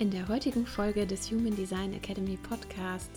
In 0.00 0.12
der 0.12 0.28
heutigen 0.28 0.64
Folge 0.64 1.08
des 1.08 1.28
Human 1.32 1.56
Design 1.56 1.92
Academy 1.92 2.36
Podcast 2.36 3.10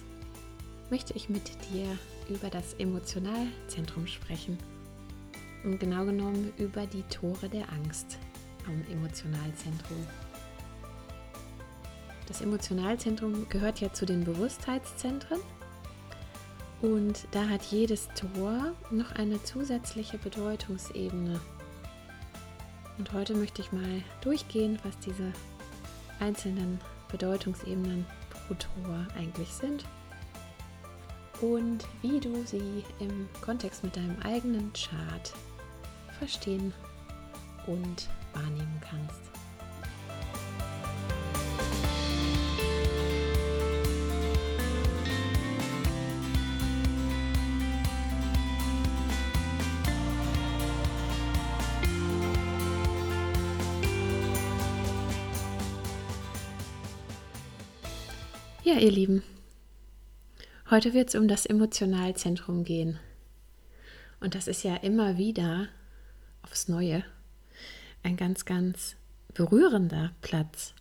möchte 0.90 1.14
ich 1.14 1.30
mit 1.30 1.44
dir 1.70 1.86
über 2.28 2.50
das 2.50 2.74
Emotionalzentrum 2.74 4.08
sprechen 4.08 4.58
und 5.64 5.80
genau 5.80 6.06
genommen 6.06 6.52
über 6.58 6.88
die 6.88 7.04
Tore 7.04 7.50
der 7.50 7.72
Angst 7.72 8.18
am 8.66 8.84
Emotionalzentrum. 8.92 10.08
Das 12.28 12.42
Emotionalzentrum 12.42 13.48
gehört 13.48 13.80
ja 13.80 13.94
zu 13.94 14.08
den 14.08 14.24
Bewusstheitszentren 14.24 15.40
und 16.82 17.28
da 17.30 17.48
hat 17.48 17.62
jedes 17.66 18.08
Tor 18.16 18.74
noch 18.90 19.12
eine 19.12 19.44
zusätzliche 19.44 20.18
Bedeutungsebene. 20.18 21.40
Und 22.98 23.14
heute 23.14 23.36
möchte 23.36 23.62
ich 23.62 23.72
mal 23.72 24.02
durchgehen, 24.22 24.80
was 24.84 24.98
diese 24.98 25.32
einzelnen 26.22 26.80
Bedeutungsebenen 27.10 28.06
pro 28.30 28.54
Tor 28.54 29.08
eigentlich 29.18 29.50
sind 29.50 29.86
und 31.42 31.86
wie 32.02 32.20
du 32.20 32.46
sie 32.46 32.84
im 33.00 33.28
Kontext 33.42 33.84
mit 33.84 33.96
deinem 33.96 34.18
eigenen 34.24 34.72
Chart 34.74 35.34
verstehen 36.20 36.74
und 37.68 38.08
wahrnehmen 38.34 38.82
kannst. 38.82 39.31
Ja, 58.64 58.76
ihr 58.76 58.92
Lieben, 58.92 59.24
heute 60.70 60.94
wird 60.94 61.10
es 61.10 61.16
um 61.16 61.28
das 61.28 61.48
Emotionalzentrum 61.48 62.64
gehen. 62.64 63.00
Und 64.20 64.36
das 64.36 64.48
ist 64.48 64.62
ja 64.62 64.76
immer 64.76 65.18
wieder 65.18 65.68
aufs 66.44 66.68
Neue 66.68 67.04
ein 68.04 68.18
ganz, 68.18 68.46
ganz 68.46 68.98
berührender 69.34 70.12
Platz 70.22 70.76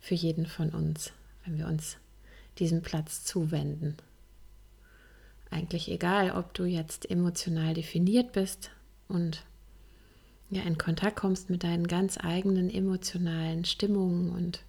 für 0.00 0.16
jeden 0.16 0.46
von 0.46 0.70
uns, 0.70 1.12
wenn 1.44 1.56
wir 1.58 1.68
uns 1.68 1.96
diesem 2.58 2.82
Platz 2.82 3.22
zuwenden. 3.22 3.96
Eigentlich 5.48 5.88
egal, 5.88 6.32
ob 6.32 6.54
du 6.54 6.64
jetzt 6.64 7.08
emotional 7.08 7.72
definiert 7.72 8.32
bist 8.32 8.72
und 9.06 9.44
ja 10.50 10.62
in 10.62 10.76
Kontakt 10.76 11.14
kommst 11.14 11.50
mit 11.50 11.62
deinen 11.62 11.86
ganz 11.86 12.18
eigenen 12.18 12.68
emotionalen 12.68 13.64
Stimmungen 13.64 14.30
und 14.30 14.64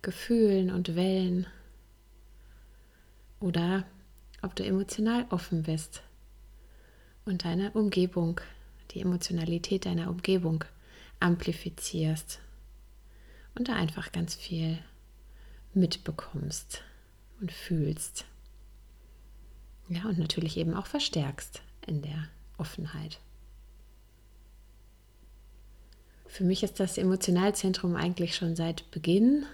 Gefühlen 0.00 0.70
und 0.70 0.96
Wellen 0.96 1.46
oder 3.44 3.84
ob 4.40 4.56
du 4.56 4.64
emotional 4.64 5.26
offen 5.28 5.64
bist 5.64 6.02
und 7.26 7.44
deine 7.44 7.72
Umgebung, 7.72 8.40
die 8.92 9.00
Emotionalität 9.00 9.84
deiner 9.84 10.08
Umgebung 10.08 10.64
amplifizierst 11.20 12.40
und 13.54 13.68
da 13.68 13.74
einfach 13.74 14.12
ganz 14.12 14.34
viel 14.34 14.78
mitbekommst 15.74 16.82
und 17.38 17.52
fühlst. 17.52 18.24
Ja, 19.90 20.04
und 20.04 20.18
natürlich 20.18 20.56
eben 20.56 20.72
auch 20.72 20.86
verstärkst 20.86 21.60
in 21.86 22.00
der 22.00 22.28
Offenheit. 22.56 23.20
Für 26.26 26.44
mich 26.44 26.62
ist 26.62 26.80
das 26.80 26.96
Emotionalzentrum 26.96 27.94
eigentlich 27.94 28.36
schon 28.36 28.56
seit 28.56 28.90
Beginn, 28.90 29.44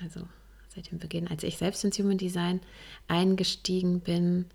also 0.00 0.28
seit 0.74 0.90
dem 0.90 0.98
Beginn, 0.98 1.28
als 1.28 1.42
ich 1.42 1.58
selbst 1.58 1.84
ins 1.84 1.98
Human 1.98 2.18
Design 2.18 2.60
eingestiegen 3.08 4.00
bin, 4.00 4.46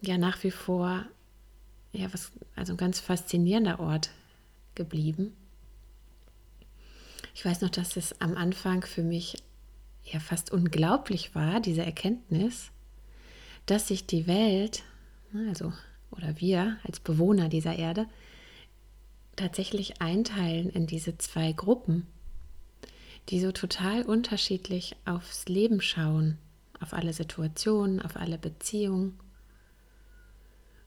ja 0.00 0.18
nach 0.18 0.42
wie 0.42 0.50
vor 0.50 1.04
ja 1.92 2.12
was 2.12 2.32
also 2.56 2.74
ein 2.74 2.76
ganz 2.76 3.00
faszinierender 3.00 3.80
Ort 3.80 4.10
geblieben. 4.74 5.34
Ich 7.34 7.44
weiß 7.44 7.60
noch, 7.62 7.70
dass 7.70 7.96
es 7.96 8.20
am 8.20 8.36
Anfang 8.36 8.82
für 8.84 9.02
mich 9.02 9.36
ja 10.04 10.20
fast 10.20 10.52
unglaublich 10.52 11.34
war, 11.34 11.60
diese 11.60 11.84
Erkenntnis, 11.84 12.70
dass 13.66 13.88
sich 13.88 14.06
die 14.06 14.26
Welt, 14.26 14.82
also 15.48 15.72
oder 16.10 16.40
wir 16.40 16.78
als 16.84 17.00
Bewohner 17.00 17.48
dieser 17.48 17.76
Erde, 17.76 18.06
tatsächlich 19.36 20.00
einteilen 20.00 20.70
in 20.70 20.86
diese 20.86 21.18
zwei 21.18 21.52
Gruppen 21.52 22.06
die 23.30 23.40
so 23.40 23.52
total 23.52 24.02
unterschiedlich 24.02 24.96
aufs 25.04 25.46
Leben 25.46 25.80
schauen, 25.80 26.38
auf 26.80 26.92
alle 26.92 27.12
Situationen, 27.12 28.02
auf 28.02 28.16
alle 28.16 28.38
Beziehungen. 28.38 29.18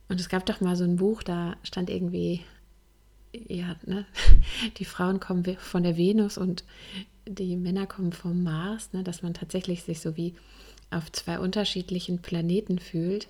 Und 0.08 0.20
es 0.20 0.28
gab 0.28 0.46
doch 0.46 0.60
mal 0.60 0.76
so 0.76 0.84
ein 0.84 0.96
Buch, 0.96 1.22
da 1.22 1.56
stand 1.62 1.90
irgendwie, 1.90 2.42
ja, 3.32 3.76
ne, 3.84 4.06
die 4.78 4.84
Frauen 4.84 5.20
kommen 5.20 5.44
von 5.58 5.82
der 5.82 5.96
Venus 5.96 6.38
und 6.38 6.64
die 7.26 7.56
Männer 7.56 7.86
kommen 7.86 8.12
vom 8.12 8.42
Mars, 8.42 8.92
ne, 8.92 9.02
dass 9.02 9.22
man 9.22 9.34
tatsächlich 9.34 9.82
sich 9.82 10.00
so 10.00 10.16
wie 10.16 10.34
auf 10.90 11.12
zwei 11.12 11.38
unterschiedlichen 11.38 12.22
Planeten 12.22 12.78
fühlt. 12.78 13.28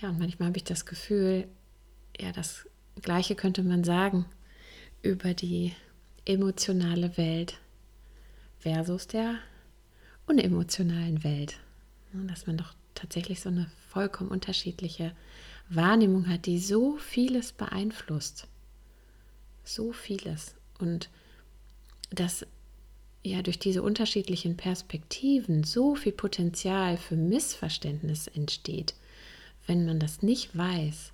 Ja, 0.00 0.08
und 0.08 0.18
manchmal 0.18 0.48
habe 0.48 0.56
ich 0.56 0.64
das 0.64 0.86
Gefühl, 0.86 1.46
ja, 2.18 2.32
das 2.32 2.66
Gleiche 3.02 3.34
könnte 3.34 3.62
man 3.62 3.84
sagen 3.84 4.24
über 5.02 5.34
die 5.34 5.72
emotionale 6.24 7.16
Welt 7.18 7.58
versus 8.64 9.06
der 9.06 9.36
unemotionalen 10.26 11.22
Welt. 11.22 11.58
Dass 12.12 12.46
man 12.46 12.56
doch 12.56 12.74
tatsächlich 12.94 13.40
so 13.40 13.50
eine 13.50 13.70
vollkommen 13.88 14.30
unterschiedliche 14.30 15.12
Wahrnehmung 15.68 16.28
hat, 16.28 16.46
die 16.46 16.58
so 16.58 16.96
vieles 16.96 17.52
beeinflusst. 17.52 18.48
So 19.64 19.92
vieles. 19.92 20.54
Und 20.78 21.10
dass 22.10 22.46
ja 23.22 23.42
durch 23.42 23.58
diese 23.58 23.82
unterschiedlichen 23.82 24.56
Perspektiven 24.56 25.64
so 25.64 25.94
viel 25.94 26.12
Potenzial 26.12 26.96
für 26.96 27.16
Missverständnis 27.16 28.28
entsteht, 28.28 28.94
wenn 29.66 29.84
man 29.84 30.00
das 30.00 30.22
nicht 30.22 30.56
weiß. 30.56 31.12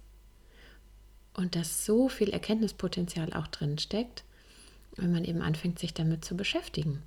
Und 1.34 1.56
dass 1.56 1.84
so 1.84 2.08
viel 2.08 2.30
Erkenntnispotenzial 2.30 3.32
auch 3.32 3.48
drin 3.48 3.78
steckt, 3.78 4.22
wenn 4.96 5.10
man 5.10 5.24
eben 5.24 5.42
anfängt, 5.42 5.80
sich 5.80 5.94
damit 5.94 6.24
zu 6.24 6.36
beschäftigen. 6.36 7.02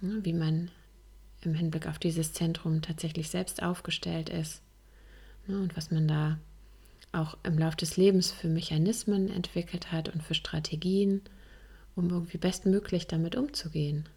Ne, 0.00 0.20
wie 0.22 0.32
man 0.32 0.70
im 1.42 1.54
Hinblick 1.54 1.86
auf 1.86 1.98
dieses 1.98 2.32
Zentrum 2.32 2.82
tatsächlich 2.82 3.30
selbst 3.30 3.62
aufgestellt 3.62 4.28
ist 4.28 4.62
ne, 5.46 5.58
und 5.58 5.76
was 5.76 5.90
man 5.90 6.06
da 6.06 6.38
auch 7.12 7.36
im 7.42 7.58
Laufe 7.58 7.76
des 7.76 7.96
Lebens 7.96 8.30
für 8.30 8.48
Mechanismen 8.48 9.28
entwickelt 9.28 9.90
hat 9.90 10.08
und 10.08 10.22
für 10.22 10.34
Strategien, 10.34 11.22
um 11.96 12.10
irgendwie 12.10 12.38
bestmöglich 12.38 13.06
damit 13.06 13.34
umzugehen 13.34 14.08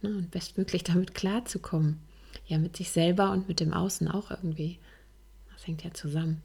ne, 0.00 0.10
und 0.10 0.30
bestmöglich 0.30 0.84
damit 0.84 1.14
klarzukommen. 1.14 2.00
Ja, 2.46 2.58
mit 2.58 2.76
sich 2.76 2.90
selber 2.90 3.32
und 3.32 3.48
mit 3.48 3.60
dem 3.60 3.72
Außen 3.72 4.08
auch 4.08 4.30
irgendwie. 4.30 4.78
Das 5.52 5.66
hängt 5.66 5.82
ja 5.82 5.92
zusammen. 5.92 6.42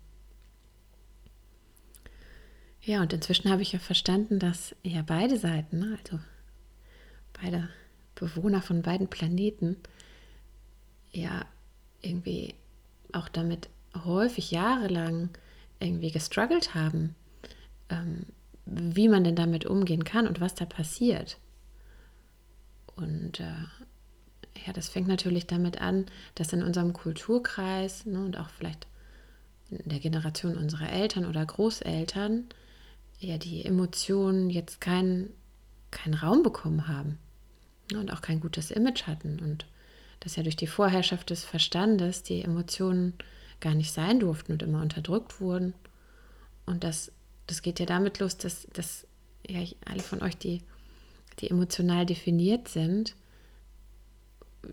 Ja, 2.82 3.02
und 3.02 3.14
inzwischen 3.14 3.52
habe 3.52 3.62
ich 3.62 3.74
ja 3.74 3.80
verstanden, 3.80 4.40
dass 4.40 4.76
ja 4.82 5.04
beide 5.04 5.38
Seiten, 5.38 5.96
also 5.96 6.20
beide 7.34 7.70
Bewohner 8.22 8.62
von 8.62 8.84
beiden 8.84 9.08
Planeten 9.08 9.78
ja 11.12 11.44
irgendwie 12.02 12.54
auch 13.12 13.28
damit 13.28 13.70
häufig 14.06 14.52
jahrelang 14.52 15.30
irgendwie 15.80 16.12
gestruggelt 16.12 16.76
haben, 16.76 17.16
ähm, 17.90 18.28
wie 18.66 19.10
man 19.10 19.24
denn 19.24 19.36
damit 19.36 19.66
umgehen 19.66 20.04
kann 20.04 20.28
und 20.28 20.40
was 20.40 20.54
da 20.56 20.66
passiert. 20.66 21.38
Und 22.96 23.40
äh, 23.40 23.66
ja, 24.66 24.74
das 24.74 24.90
fängt 24.90 25.08
natürlich 25.08 25.48
damit 25.48 25.82
an, 25.82 26.06
dass 26.36 26.54
in 26.54 26.62
unserem 26.62 26.94
Kulturkreis 26.94 28.06
ne, 28.06 28.24
und 28.24 28.38
auch 28.38 28.50
vielleicht 28.50 28.88
in 29.72 29.90
der 29.90 30.00
Generation 30.00 30.58
unserer 30.58 30.92
Eltern 30.92 31.26
oder 31.26 31.44
Großeltern 31.44 32.46
ja 33.20 33.38
die 33.38 33.66
Emotionen 33.66 34.50
jetzt 34.50 34.80
keinen 34.80 35.32
keinen 35.90 36.14
Raum 36.14 36.44
bekommen 36.44 36.88
haben 36.88 37.18
und 38.00 38.12
auch 38.12 38.22
kein 38.22 38.40
gutes 38.40 38.72
Image 38.72 39.08
hatten 39.08 39.40
und 39.40 39.66
dass 40.20 40.36
ja 40.36 40.44
durch 40.44 40.56
die 40.56 40.68
Vorherrschaft 40.68 41.30
des 41.30 41.44
Verstandes 41.44 42.24
die 42.24 42.44
Emotionen 42.44 43.14
gar 43.60 43.74
nicht 43.74 43.92
sein 43.92 44.20
durften 44.20 44.54
und 44.54 44.64
immer 44.64 44.82
unterdrückt 44.82 45.42
wurden. 45.42 45.74
Und 46.66 46.84
das, 46.84 47.12
das 47.48 47.62
geht 47.62 47.80
ja 47.80 47.86
damit 47.86 48.20
los, 48.20 48.38
dass, 48.38 48.68
dass 48.74 49.08
ja, 49.48 49.64
alle 49.86 50.02
von 50.02 50.22
euch, 50.22 50.38
die, 50.38 50.62
die 51.40 51.50
emotional 51.50 52.06
definiert 52.06 52.68
sind, 52.68 53.16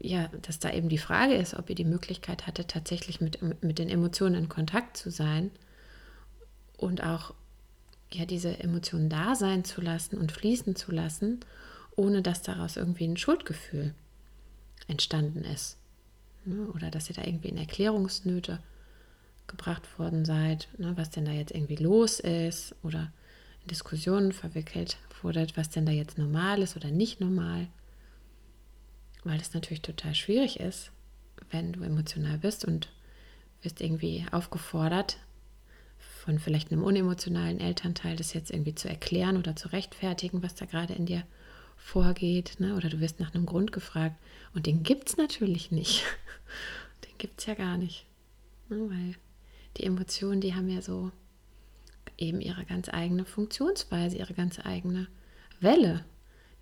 ja, 0.00 0.28
dass 0.42 0.58
da 0.58 0.70
eben 0.70 0.88
die 0.88 0.98
Frage 0.98 1.34
ist, 1.34 1.54
ob 1.54 1.70
ihr 1.70 1.76
die 1.76 1.84
Möglichkeit 1.84 2.46
hattet, 2.46 2.68
tatsächlich 2.68 3.20
mit, 3.20 3.40
mit 3.62 3.78
den 3.78 3.88
Emotionen 3.88 4.34
in 4.34 4.48
Kontakt 4.48 4.96
zu 4.96 5.10
sein 5.10 5.50
und 6.76 7.02
auch 7.02 7.34
ja, 8.12 8.26
diese 8.26 8.58
Emotionen 8.60 9.08
da 9.08 9.34
sein 9.34 9.64
zu 9.64 9.80
lassen 9.80 10.18
und 10.18 10.32
fließen 10.32 10.76
zu 10.76 10.92
lassen, 10.92 11.40
ohne 11.98 12.22
dass 12.22 12.42
daraus 12.42 12.76
irgendwie 12.76 13.06
ein 13.06 13.16
Schuldgefühl 13.16 13.94
entstanden 14.86 15.44
ist. 15.44 15.76
Ne? 16.44 16.68
Oder 16.74 16.90
dass 16.90 17.10
ihr 17.10 17.16
da 17.16 17.24
irgendwie 17.24 17.48
in 17.48 17.58
Erklärungsnöte 17.58 18.60
gebracht 19.46 19.98
worden 19.98 20.24
seid, 20.24 20.68
ne? 20.78 20.96
was 20.96 21.10
denn 21.10 21.24
da 21.24 21.32
jetzt 21.32 21.52
irgendwie 21.52 21.76
los 21.76 22.20
ist 22.20 22.74
oder 22.82 23.12
in 23.62 23.68
Diskussionen 23.68 24.32
verwickelt 24.32 24.98
wurdet, 25.22 25.56
was 25.56 25.70
denn 25.70 25.86
da 25.86 25.92
jetzt 25.92 26.18
normal 26.18 26.62
ist 26.62 26.76
oder 26.76 26.90
nicht 26.90 27.20
normal. 27.20 27.66
Weil 29.24 29.40
es 29.40 29.52
natürlich 29.52 29.82
total 29.82 30.14
schwierig 30.14 30.60
ist, 30.60 30.92
wenn 31.50 31.72
du 31.72 31.82
emotional 31.82 32.38
bist 32.38 32.64
und 32.64 32.88
wirst 33.62 33.80
irgendwie 33.80 34.24
aufgefordert, 34.30 35.18
von 35.98 36.38
vielleicht 36.38 36.70
einem 36.70 36.84
unemotionalen 36.84 37.58
Elternteil 37.58 38.14
das 38.14 38.34
jetzt 38.34 38.52
irgendwie 38.52 38.74
zu 38.74 38.88
erklären 38.88 39.36
oder 39.36 39.56
zu 39.56 39.68
rechtfertigen, 39.72 40.42
was 40.44 40.54
da 40.54 40.66
gerade 40.66 40.92
in 40.92 41.06
dir 41.06 41.24
vorgeht. 41.78 42.60
Ne? 42.60 42.74
Oder 42.76 42.90
du 42.90 43.00
wirst 43.00 43.20
nach 43.20 43.34
einem 43.34 43.46
Grund 43.46 43.72
gefragt. 43.72 44.16
Und 44.54 44.66
den 44.66 44.82
gibt 44.82 45.08
es 45.08 45.16
natürlich 45.16 45.70
nicht. 45.70 46.04
Den 47.04 47.16
gibt 47.18 47.40
es 47.40 47.46
ja 47.46 47.54
gar 47.54 47.78
nicht. 47.78 48.06
Ne? 48.68 48.90
Weil 48.90 49.14
die 49.76 49.84
Emotionen, 49.84 50.40
die 50.40 50.54
haben 50.54 50.68
ja 50.68 50.82
so 50.82 51.12
eben 52.18 52.40
ihre 52.40 52.64
ganz 52.64 52.88
eigene 52.88 53.24
Funktionsweise, 53.24 54.16
ihre 54.16 54.34
ganz 54.34 54.58
eigene 54.58 55.06
Welle, 55.60 56.04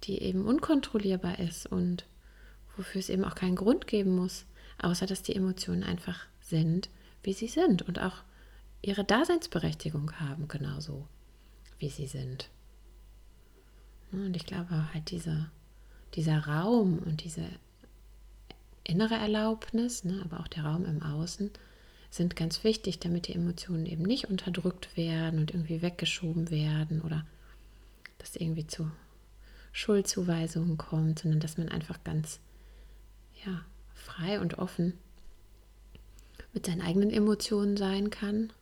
die 0.05 0.21
eben 0.21 0.45
unkontrollierbar 0.45 1.39
ist 1.39 1.67
und 1.67 2.07
wofür 2.77 2.99
es 2.99 3.09
eben 3.09 3.25
auch 3.25 3.35
keinen 3.35 3.57
Grund 3.57 3.87
geben 3.87 4.15
muss, 4.15 4.45
außer 4.79 5.07
dass 5.07 5.23
die 5.23 5.35
Emotionen 5.35 5.83
einfach 5.83 6.27
sind, 6.41 6.91
wie 7.23 7.33
sie 7.33 7.49
sind 7.49 7.83
und 7.83 7.99
auch 7.99 8.23
ihre 8.83 9.05
Daseinsberechtigung 9.05 10.13
haben, 10.21 10.49
genauso 10.49 11.09
wie 11.79 11.89
sie 11.89 12.07
sind. 12.07 12.51
Und 14.13 14.37
ich 14.37 14.47
glaube 14.47 14.93
halt 14.93 15.11
diese, 15.11 15.51
dieser 16.15 16.47
Raum 16.47 16.99
und 16.99 17.25
diese 17.25 17.45
innere 18.85 19.15
Erlaubnis, 19.15 20.05
ne, 20.05 20.21
aber 20.25 20.41
auch 20.41 20.49
der 20.49 20.65
Raum 20.65 20.85
im 20.85 21.03
Außen, 21.03 21.51
sind 22.11 22.37
ganz 22.37 22.65
wichtig, 22.65 22.99
damit 22.99 23.29
die 23.29 23.35
Emotionen 23.35 23.87
eben 23.87 24.03
nicht 24.03 24.27
unterdrückt 24.31 24.97
werden 24.97 25.39
und 25.41 25.51
irgendwie 25.51 25.83
weggeschoben 25.83 26.51
werden 26.51 27.03
oder 27.03 27.27
dass 28.19 28.37
irgendwie 28.37 28.67
zu 28.67 28.91
Schuldzuweisungen 29.73 30.79
kommt, 30.79 31.19
sondern 31.19 31.41
dass 31.41 31.59
man 31.59 31.69
einfach 31.69 32.03
ganz 32.05 32.41
ja, 33.45 33.63
frei 33.95 34.41
und 34.41 34.59
offen 34.59 34.95
mit 36.55 36.65
seinen 36.67 36.81
eigenen 36.81 37.11
Emotionen 37.11 37.77
sein 37.77 38.09
kann. 38.11 38.53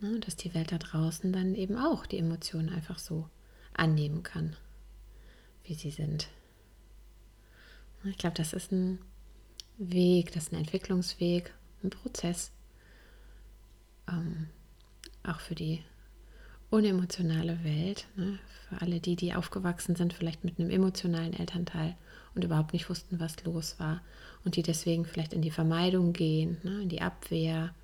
Ne, 0.00 0.18
dass 0.20 0.34
die 0.36 0.54
Welt 0.54 0.72
da 0.72 0.78
draußen 0.78 1.32
dann 1.32 1.54
eben 1.54 1.76
auch 1.76 2.06
die 2.06 2.18
Emotionen 2.18 2.70
einfach 2.70 2.98
so 2.98 3.28
annehmen 3.74 4.22
kann, 4.22 4.56
wie 5.64 5.74
sie 5.74 5.90
sind. 5.90 6.28
Ich 8.04 8.18
glaube, 8.18 8.36
das 8.36 8.52
ist 8.52 8.72
ein 8.72 8.98
Weg, 9.78 10.32
das 10.32 10.44
ist 10.44 10.52
ein 10.52 10.58
Entwicklungsweg, 10.58 11.54
ein 11.82 11.90
Prozess. 11.90 12.50
Ähm, 14.08 14.48
auch 15.22 15.40
für 15.40 15.54
die 15.54 15.82
unemotionale 16.70 17.62
Welt, 17.64 18.06
ne? 18.16 18.38
für 18.68 18.80
alle 18.80 18.98
die, 18.98 19.14
die 19.14 19.34
aufgewachsen 19.34 19.94
sind, 19.94 20.14
vielleicht 20.14 20.42
mit 20.42 20.58
einem 20.58 20.70
emotionalen 20.70 21.34
Elternteil 21.34 21.96
und 22.34 22.44
überhaupt 22.44 22.72
nicht 22.72 22.88
wussten, 22.88 23.20
was 23.20 23.44
los 23.44 23.78
war 23.78 24.00
und 24.44 24.56
die 24.56 24.62
deswegen 24.62 25.04
vielleicht 25.04 25.34
in 25.34 25.42
die 25.42 25.50
Vermeidung 25.50 26.12
gehen, 26.12 26.56
ne? 26.62 26.82
in 26.82 26.88
die 26.88 27.02
Abwehr 27.02 27.74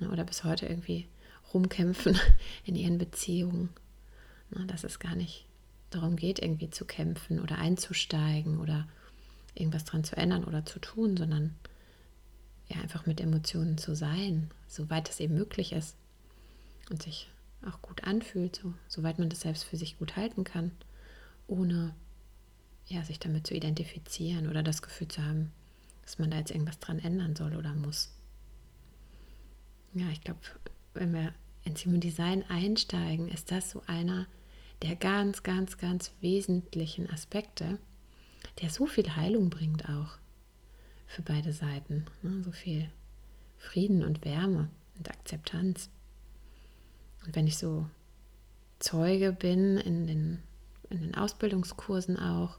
ne? 0.00 0.10
oder 0.10 0.24
bis 0.24 0.44
heute 0.44 0.66
irgendwie 0.66 1.06
rumkämpfen 1.52 2.18
in 2.64 2.74
ihren 2.74 2.98
Beziehungen. 2.98 3.68
Dass 4.50 4.84
es 4.84 4.98
gar 4.98 5.14
nicht 5.14 5.46
darum 5.90 6.16
geht, 6.16 6.38
irgendwie 6.38 6.70
zu 6.70 6.84
kämpfen 6.84 7.40
oder 7.40 7.58
einzusteigen 7.58 8.60
oder 8.60 8.86
irgendwas 9.54 9.84
dran 9.84 10.04
zu 10.04 10.16
ändern 10.16 10.44
oder 10.44 10.64
zu 10.64 10.78
tun, 10.78 11.16
sondern 11.16 11.54
ja 12.68 12.80
einfach 12.80 13.06
mit 13.06 13.20
Emotionen 13.20 13.78
zu 13.78 13.94
sein, 13.94 14.50
soweit 14.66 15.08
es 15.08 15.20
eben 15.20 15.34
möglich 15.34 15.72
ist 15.72 15.96
und 16.90 17.02
sich 17.02 17.28
auch 17.66 17.82
gut 17.82 18.04
anfühlt, 18.04 18.56
so, 18.62 18.74
soweit 18.86 19.18
man 19.18 19.30
das 19.30 19.40
selbst 19.40 19.64
für 19.64 19.76
sich 19.76 19.98
gut 19.98 20.16
halten 20.16 20.44
kann, 20.44 20.70
ohne 21.46 21.94
ja, 22.86 23.02
sich 23.04 23.18
damit 23.18 23.46
zu 23.46 23.54
identifizieren 23.54 24.48
oder 24.48 24.62
das 24.62 24.80
Gefühl 24.82 25.08
zu 25.08 25.22
haben, 25.22 25.52
dass 26.02 26.18
man 26.18 26.30
da 26.30 26.38
jetzt 26.38 26.50
irgendwas 26.50 26.78
dran 26.78 26.98
ändern 26.98 27.36
soll 27.36 27.56
oder 27.56 27.74
muss. 27.74 28.10
Ja, 29.92 30.08
ich 30.10 30.22
glaube, 30.22 30.40
wenn 30.94 31.12
wir 31.12 31.34
ins 31.64 31.84
Human 31.84 32.00
Design 32.00 32.44
einsteigen, 32.48 33.28
ist 33.28 33.50
das 33.50 33.70
so 33.70 33.82
einer 33.86 34.26
der 34.82 34.96
ganz, 34.96 35.42
ganz, 35.42 35.78
ganz 35.78 36.12
wesentlichen 36.20 37.10
Aspekte, 37.10 37.78
der 38.60 38.70
so 38.70 38.86
viel 38.86 39.16
Heilung 39.16 39.50
bringt 39.50 39.88
auch 39.88 40.18
für 41.06 41.22
beide 41.22 41.52
Seiten. 41.52 42.06
Ne? 42.22 42.42
So 42.44 42.52
viel 42.52 42.90
Frieden 43.56 44.04
und 44.04 44.24
Wärme 44.24 44.68
und 44.96 45.10
Akzeptanz. 45.10 45.90
Und 47.26 47.34
wenn 47.34 47.46
ich 47.46 47.58
so 47.58 47.86
Zeuge 48.78 49.32
bin 49.32 49.76
in 49.78 50.06
den, 50.06 50.42
in 50.90 51.00
den 51.00 51.14
Ausbildungskursen 51.14 52.18
auch, 52.18 52.58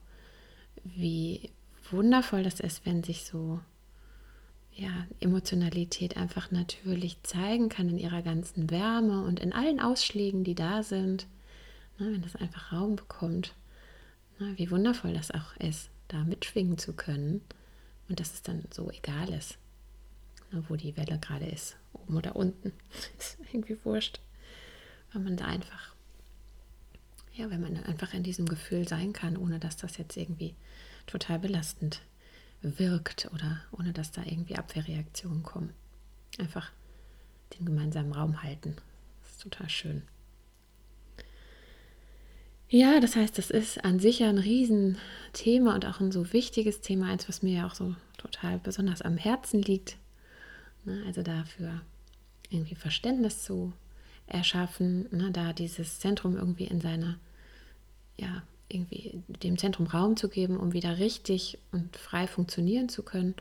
wie 0.83 1.51
wundervoll 1.91 2.43
das 2.43 2.59
ist, 2.59 2.85
wenn 2.85 3.03
sich 3.03 3.23
so 3.23 3.59
ja, 4.73 5.07
Emotionalität 5.19 6.17
einfach 6.17 6.51
natürlich 6.51 7.21
zeigen 7.23 7.69
kann 7.69 7.89
in 7.89 7.97
ihrer 7.97 8.21
ganzen 8.21 8.69
Wärme 8.69 9.23
und 9.25 9.39
in 9.39 9.53
allen 9.53 9.79
Ausschlägen, 9.79 10.43
die 10.43 10.55
da 10.55 10.83
sind 10.83 11.27
Ne, 11.99 12.13
wenn 12.13 12.21
das 12.21 12.35
einfach 12.37 12.71
Raum 12.71 12.95
bekommt, 12.95 13.53
ne, 14.39 14.57
wie 14.57 14.71
wundervoll 14.71 15.13
das 15.13 15.31
auch 15.31 15.55
ist, 15.57 15.89
da 16.07 16.23
mitschwingen 16.23 16.77
zu 16.77 16.93
können 16.93 17.41
und 18.07 18.19
dass 18.19 18.33
es 18.33 18.41
dann 18.41 18.63
so 18.71 18.89
egal 18.89 19.29
ist, 19.33 19.57
ne, 20.51 20.63
wo 20.69 20.77
die 20.77 20.95
Welle 20.95 21.19
gerade 21.19 21.45
ist, 21.45 21.75
oben 21.93 22.15
oder 22.15 22.37
unten, 22.37 22.71
ist 23.17 23.37
irgendwie 23.51 23.77
wurscht, 23.83 24.21
weil 25.11 25.21
man 25.21 25.35
da 25.35 25.45
einfach, 25.45 25.93
ja, 27.33 27.49
wenn 27.49 27.61
man 27.61 27.75
einfach 27.83 28.13
in 28.13 28.23
diesem 28.23 28.45
Gefühl 28.45 28.87
sein 28.87 29.11
kann, 29.11 29.35
ohne 29.35 29.59
dass 29.59 29.75
das 29.75 29.97
jetzt 29.97 30.15
irgendwie 30.15 30.55
total 31.05 31.39
belastend 31.39 32.01
wirkt 32.61 33.29
oder 33.33 33.61
ohne 33.71 33.91
dass 33.91 34.11
da 34.11 34.23
irgendwie 34.23 34.55
Abwehrreaktionen 34.55 35.43
kommen. 35.43 35.73
Einfach 36.37 36.71
den 37.57 37.65
gemeinsamen 37.65 38.13
Raum 38.13 38.41
halten. 38.43 38.75
Das 39.21 39.31
ist 39.31 39.41
total 39.41 39.69
schön. 39.69 40.03
Ja, 42.71 42.99
das 42.99 43.15
heißt, 43.15 43.37
das 43.39 43.49
ist 43.49 43.83
an 43.83 43.99
sich 43.99 44.19
ja 44.19 44.29
ein 44.29 44.37
Riesenthema 44.37 45.73
und 45.73 45.87
auch 45.87 45.99
ein 45.99 46.11
so 46.11 46.31
wichtiges 46.33 46.81
Thema, 46.81 47.07
eins, 47.07 47.27
was 47.27 47.41
mir 47.41 47.53
ja 47.53 47.67
auch 47.67 47.73
so 47.73 47.95
total 48.17 48.59
besonders 48.59 49.01
am 49.01 49.17
Herzen 49.17 49.63
liegt. 49.63 49.97
Ne, 50.85 51.03
also 51.07 51.23
dafür 51.23 51.81
irgendwie 52.51 52.75
Verständnis 52.75 53.43
zu 53.43 53.73
erschaffen, 54.27 55.07
ne, 55.11 55.31
da 55.31 55.51
dieses 55.51 55.99
Zentrum 55.99 56.37
irgendwie 56.37 56.65
in 56.65 56.79
seiner, 56.79 57.17
ja, 58.17 58.43
irgendwie 58.67 59.19
dem 59.41 59.57
Zentrum 59.57 59.87
Raum 59.87 60.15
zu 60.15 60.29
geben, 60.29 60.55
um 60.57 60.73
wieder 60.73 60.99
richtig 60.99 61.57
und 61.71 61.97
frei 61.97 62.27
funktionieren 62.27 62.87
zu 62.87 63.01
können 63.01 63.33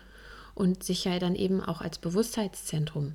und 0.54 0.82
sich 0.82 1.04
ja 1.04 1.18
dann 1.18 1.34
eben 1.34 1.60
auch 1.60 1.82
als 1.82 1.98
Bewusstheitszentrum 1.98 3.12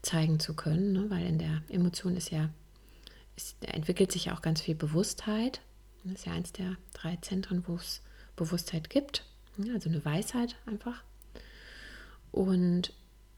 zeigen 0.00 0.40
zu 0.40 0.54
können, 0.54 0.92
ne, 0.92 1.10
weil 1.10 1.26
in 1.26 1.38
der 1.38 1.62
Emotion 1.68 2.16
ist 2.16 2.30
ja 2.30 2.48
es 3.36 3.56
entwickelt 3.60 4.12
sich 4.12 4.26
ja 4.26 4.34
auch 4.34 4.42
ganz 4.42 4.60
viel 4.60 4.74
Bewusstheit. 4.74 5.60
Das 6.04 6.20
ist 6.20 6.26
ja 6.26 6.32
eins 6.32 6.52
der 6.52 6.76
drei 6.92 7.16
Zentren, 7.16 7.66
wo 7.66 7.76
es 7.76 8.02
Bewusstheit 8.36 8.90
gibt. 8.90 9.24
Also 9.72 9.88
eine 9.88 10.04
Weisheit 10.04 10.56
einfach. 10.66 11.02
Und 12.32 12.92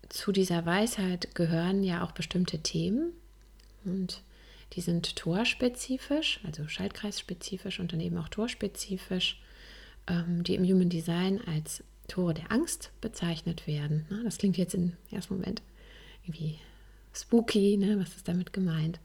zu 0.08 0.32
dieser 0.32 0.64
Weisheit 0.64 1.34
gehören 1.34 1.82
ja 1.82 2.04
auch 2.04 2.12
bestimmte 2.12 2.60
Themen. 2.60 3.12
Und 3.84 4.22
die 4.72 4.80
sind 4.80 5.16
torspezifisch, 5.16 6.40
also 6.44 6.66
Schaltkreisspezifisch 6.66 7.78
und 7.78 7.92
dann 7.92 8.00
eben 8.00 8.18
auch 8.18 8.28
torspezifisch, 8.28 9.40
ähm, 10.08 10.42
die 10.42 10.54
im 10.54 10.64
Human 10.64 10.88
Design 10.88 11.40
als 11.46 11.84
Tore 12.08 12.34
der 12.34 12.52
Angst 12.52 12.90
bezeichnet 13.00 13.66
werden. 13.66 14.06
Das 14.24 14.38
klingt 14.38 14.56
jetzt 14.56 14.74
im 14.74 14.92
ersten 15.10 15.34
Moment 15.34 15.62
irgendwie 16.24 16.58
spooky, 17.12 17.76
ne? 17.76 17.98
was 17.98 18.16
ist 18.16 18.28
damit 18.28 18.52
gemeint? 18.52 18.98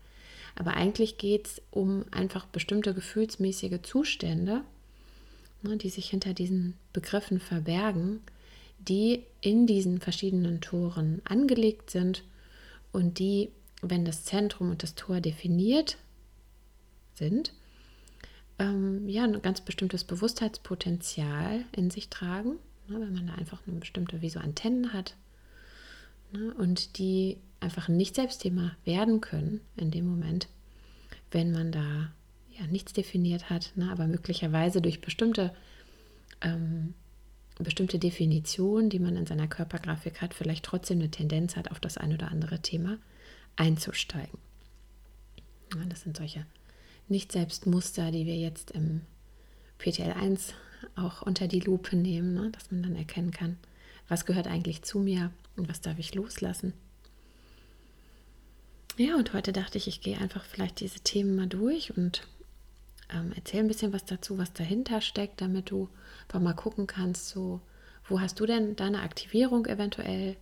Aber 0.56 0.74
eigentlich 0.74 1.18
geht 1.18 1.48
es 1.48 1.62
um 1.72 2.06
einfach 2.12 2.46
bestimmte 2.46 2.94
gefühlsmäßige 2.94 3.82
Zustände, 3.84 4.64
ne, 5.62 5.78
die 5.78 5.90
sich 5.90 6.10
hinter 6.10 6.34
diesen 6.34 6.76
Begriffen 6.94 7.40
verbergen, 7.40 8.22
die 8.80 9.24
in 9.42 9.68
diesen 9.68 10.00
verschiedenen 10.00 10.62
Toren 10.62 11.22
angelegt 11.24 11.90
sind 11.90 12.24
und 12.92 13.20
die, 13.20 13.50
wenn 13.82 14.06
das 14.06 14.26
Zentrum 14.26 14.72
und 14.72 14.84
das 14.84 14.96
Tor 14.96 15.22
definiert 15.22 15.98
sind, 17.14 17.54
ähm, 18.60 19.08
ja, 19.08 19.24
ein 19.24 19.42
ganz 19.42 19.62
bestimmtes 19.62 20.04
Bewusstheitspotenzial 20.04 21.66
in 21.76 21.90
sich 21.90 22.10
tragen, 22.10 22.58
ne, 22.88 23.00
wenn 23.00 23.14
man 23.14 23.28
da 23.28 23.36
einfach 23.36 23.60
eine 23.68 23.80
bestimmte, 23.80 24.22
wie 24.22 24.30
so 24.30 24.40
Antennen 24.40 24.94
hat 24.94 25.16
ne, 26.32 26.54
und 26.58 26.98
die 26.98 27.38
einfach 27.60 27.88
ein 27.88 27.98
Nicht-Selbstthema 27.98 28.76
werden 28.86 29.22
können 29.22 29.62
in 29.78 29.92
dem 29.92 30.08
Moment, 30.08 30.48
wenn 31.32 31.52
man 31.52 31.72
da 31.72 32.12
ja 32.58 32.68
nichts 32.68 32.94
definiert 32.94 33.50
hat, 33.50 33.72
ne, 33.76 33.92
aber 33.92 34.08
möglicherweise 34.08 34.82
durch 34.82 35.02
bestimmte, 35.02 35.54
ähm, 36.42 36.94
bestimmte 37.60 38.00
Definitionen, 38.00 38.90
die 38.90 39.00
man 39.00 39.16
in 39.16 39.26
seiner 39.26 39.48
Körpergrafik 39.48 40.22
hat, 40.22 40.34
vielleicht 40.34 40.66
trotzdem 40.66 41.00
eine 41.00 41.12
Tendenz 41.12 41.56
hat, 41.56 41.72
auf 41.72 41.80
das 41.80 41.98
ein 41.98 42.14
oder 42.14 42.30
andere 42.30 42.60
Thema 42.60 42.98
einzusteigen. 43.56 44.40
Ja, 45.76 45.86
das 45.88 46.02
sind 46.02 46.18
solche 46.18 46.46
Nicht-Selbst-Muster, 47.08 48.12
die 48.12 48.26
wir 48.26 48.38
jetzt 48.38 48.72
im 48.72 49.02
PTL1 49.80 50.54
auch 50.96 51.22
unter 51.22 51.48
die 51.48 51.60
Lupe 51.60 51.96
nehmen, 51.96 52.34
ne, 52.34 52.50
dass 52.52 52.72
man 52.72 52.84
dann 52.84 52.96
erkennen 52.96 53.32
kann, 53.32 53.58
was 54.08 54.26
gehört 54.26 54.48
eigentlich 54.48 54.82
zu 54.82 55.00
mir 55.00 55.32
und 55.62 55.70
was 55.70 55.82
darf 55.82 56.00
ich 56.00 56.16
loslassen. 56.16 56.74
Ja, 58.98 59.16
und 59.16 59.34
heute 59.34 59.54
dachte 59.54 59.78
ich, 59.78 59.88
ich 59.88 60.02
gehe 60.02 60.18
einfach 60.18 60.44
vielleicht 60.44 60.80
diese 60.80 61.00
Themen 61.00 61.36
mal 61.36 61.48
durch 61.48 61.96
und 61.96 62.28
ähm, 63.14 63.32
erzähle 63.36 63.64
ein 63.64 63.68
bisschen 63.68 63.94
was 63.94 64.06
dazu, 64.06 64.38
was 64.38 64.54
dahinter 64.54 65.02
steckt, 65.02 65.40
damit 65.40 65.70
du 65.70 65.88
einfach 66.24 66.40
mal 66.40 66.54
gucken 66.54 66.88
kannst, 66.88 67.30
so, 67.30 67.62
wo 68.10 68.20
hast 68.20 68.40
du 68.40 68.46
denn 68.46 68.76
deine 68.76 69.02
Aktivierung 69.02 69.68
eventuell, 69.68 70.36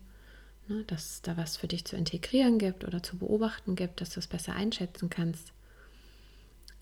ne, 0.67 0.83
dass 0.85 1.11
es 1.11 1.21
da 1.21 1.35
was 1.35 1.57
für 1.57 1.67
dich 1.67 1.83
zu 1.83 1.97
integrieren 1.97 2.59
gibt 2.59 2.85
oder 2.85 3.03
zu 3.03 3.17
beobachten 3.17 3.75
gibt, 3.75 3.99
dass 3.99 4.11
du 4.11 4.19
es 4.19 4.27
besser 4.27 4.55
einschätzen 4.55 5.09
kannst. 5.09 5.51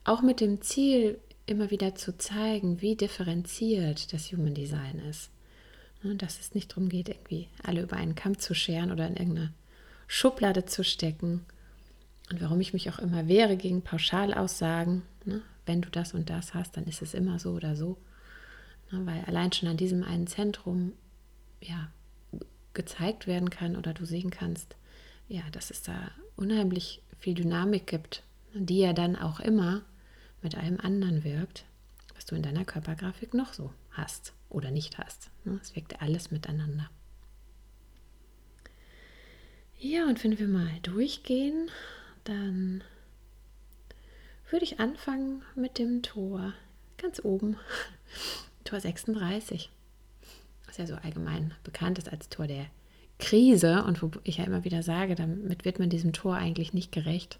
Auch 0.03 0.21
mit 0.21 0.41
dem 0.41 0.61
Ziel, 0.61 1.19
immer 1.47 1.71
wieder 1.71 1.95
zu 1.95 2.17
zeigen, 2.17 2.81
wie 2.81 2.95
differenziert 2.95 4.13
das 4.13 4.31
Human 4.31 4.53
Design 4.53 4.99
ist. 4.99 5.31
Ne, 6.03 6.15
dass 6.15 6.39
es 6.39 6.53
nicht 6.53 6.71
darum 6.71 6.89
geht, 6.89 7.09
irgendwie 7.09 7.47
alle 7.63 7.81
über 7.81 7.97
einen 7.97 8.15
Kamm 8.15 8.37
zu 8.37 8.53
scheren 8.53 8.91
oder 8.91 9.07
in 9.07 9.15
irgendeine 9.15 9.53
Schublade 10.07 10.65
zu 10.65 10.83
stecken, 10.83 11.45
und 12.29 12.41
warum 12.41 12.59
ich 12.59 12.73
mich 12.73 12.89
auch 12.89 12.99
immer 12.99 13.27
wehre 13.27 13.55
gegen 13.55 13.81
Pauschalaussagen, 13.81 15.03
ne? 15.25 15.41
wenn 15.65 15.81
du 15.81 15.89
das 15.89 16.13
und 16.13 16.29
das 16.29 16.53
hast, 16.53 16.75
dann 16.75 16.85
ist 16.85 17.01
es 17.01 17.13
immer 17.13 17.39
so 17.39 17.51
oder 17.51 17.75
so. 17.75 17.97
Ne? 18.91 19.05
Weil 19.05 19.23
allein 19.25 19.51
schon 19.53 19.69
an 19.69 19.77
diesem 19.77 20.03
einen 20.03 20.27
Zentrum 20.27 20.93
ja, 21.61 21.89
gezeigt 22.73 23.27
werden 23.27 23.49
kann 23.49 23.75
oder 23.75 23.93
du 23.93 24.05
sehen 24.05 24.29
kannst, 24.29 24.75
ja, 25.29 25.41
dass 25.51 25.71
es 25.71 25.83
da 25.83 26.11
unheimlich 26.35 27.01
viel 27.17 27.33
Dynamik 27.33 27.87
gibt, 27.87 28.23
die 28.53 28.79
ja 28.79 28.93
dann 28.93 29.15
auch 29.15 29.39
immer 29.39 29.83
mit 30.41 30.55
allem 30.55 30.79
anderen 30.79 31.23
wirkt, 31.23 31.65
was 32.15 32.25
du 32.25 32.35
in 32.35 32.43
deiner 32.43 32.65
Körpergrafik 32.65 33.33
noch 33.33 33.53
so 33.53 33.73
hast 33.91 34.33
oder 34.49 34.71
nicht 34.71 34.97
hast. 34.97 35.29
Ne? 35.43 35.59
Es 35.61 35.75
wirkt 35.75 36.01
alles 36.01 36.31
miteinander. 36.31 36.89
Ja, 39.79 40.07
und 40.07 40.23
wenn 40.23 40.39
wir 40.39 40.47
mal 40.47 40.71
durchgehen, 40.81 41.69
dann 42.23 42.83
würde 44.49 44.65
ich 44.65 44.79
anfangen 44.79 45.43
mit 45.55 45.77
dem 45.77 46.01
Tor 46.01 46.53
ganz 46.97 47.23
oben, 47.23 47.57
Tor 48.63 48.79
36, 48.79 49.69
was 50.65 50.77
ja 50.77 50.87
so 50.87 50.95
allgemein 50.95 51.53
bekannt 51.63 51.99
ist 51.99 52.11
als 52.11 52.29
Tor 52.29 52.47
der 52.47 52.65
Krise 53.19 53.83
und 53.83 54.01
wo 54.01 54.11
ich 54.23 54.37
ja 54.37 54.45
immer 54.45 54.63
wieder 54.63 54.83
sage, 54.83 55.15
damit 55.15 55.65
wird 55.65 55.79
man 55.79 55.89
diesem 55.89 56.13
Tor 56.13 56.35
eigentlich 56.35 56.73
nicht 56.73 56.91
gerecht, 56.91 57.39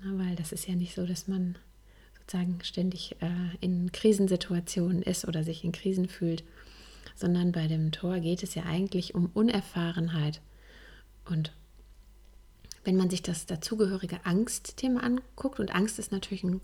Na, 0.00 0.18
weil 0.24 0.36
das 0.36 0.52
ist 0.52 0.66
ja 0.66 0.74
nicht 0.74 0.94
so, 0.94 1.06
dass 1.06 1.28
man 1.28 1.58
sozusagen 2.28 2.58
ständig 2.62 3.16
äh, 3.20 3.56
in 3.60 3.90
Krisensituationen 3.90 5.02
ist 5.02 5.26
oder 5.26 5.44
sich 5.44 5.64
in 5.64 5.72
Krisen 5.72 6.08
fühlt, 6.08 6.44
sondern 7.14 7.52
bei 7.52 7.66
dem 7.68 7.90
Tor 7.90 8.20
geht 8.20 8.42
es 8.42 8.54
ja 8.54 8.64
eigentlich 8.64 9.14
um 9.14 9.30
Unerfahrenheit 9.32 10.42
und 11.24 11.52
wenn 12.84 12.96
man 12.96 13.10
sich 13.10 13.22
das 13.22 13.46
dazugehörige 13.46 14.24
Angstthema 14.24 15.00
anguckt, 15.00 15.60
und 15.60 15.74
Angst 15.74 15.98
ist 15.98 16.12
natürlich 16.12 16.44
ein, 16.44 16.60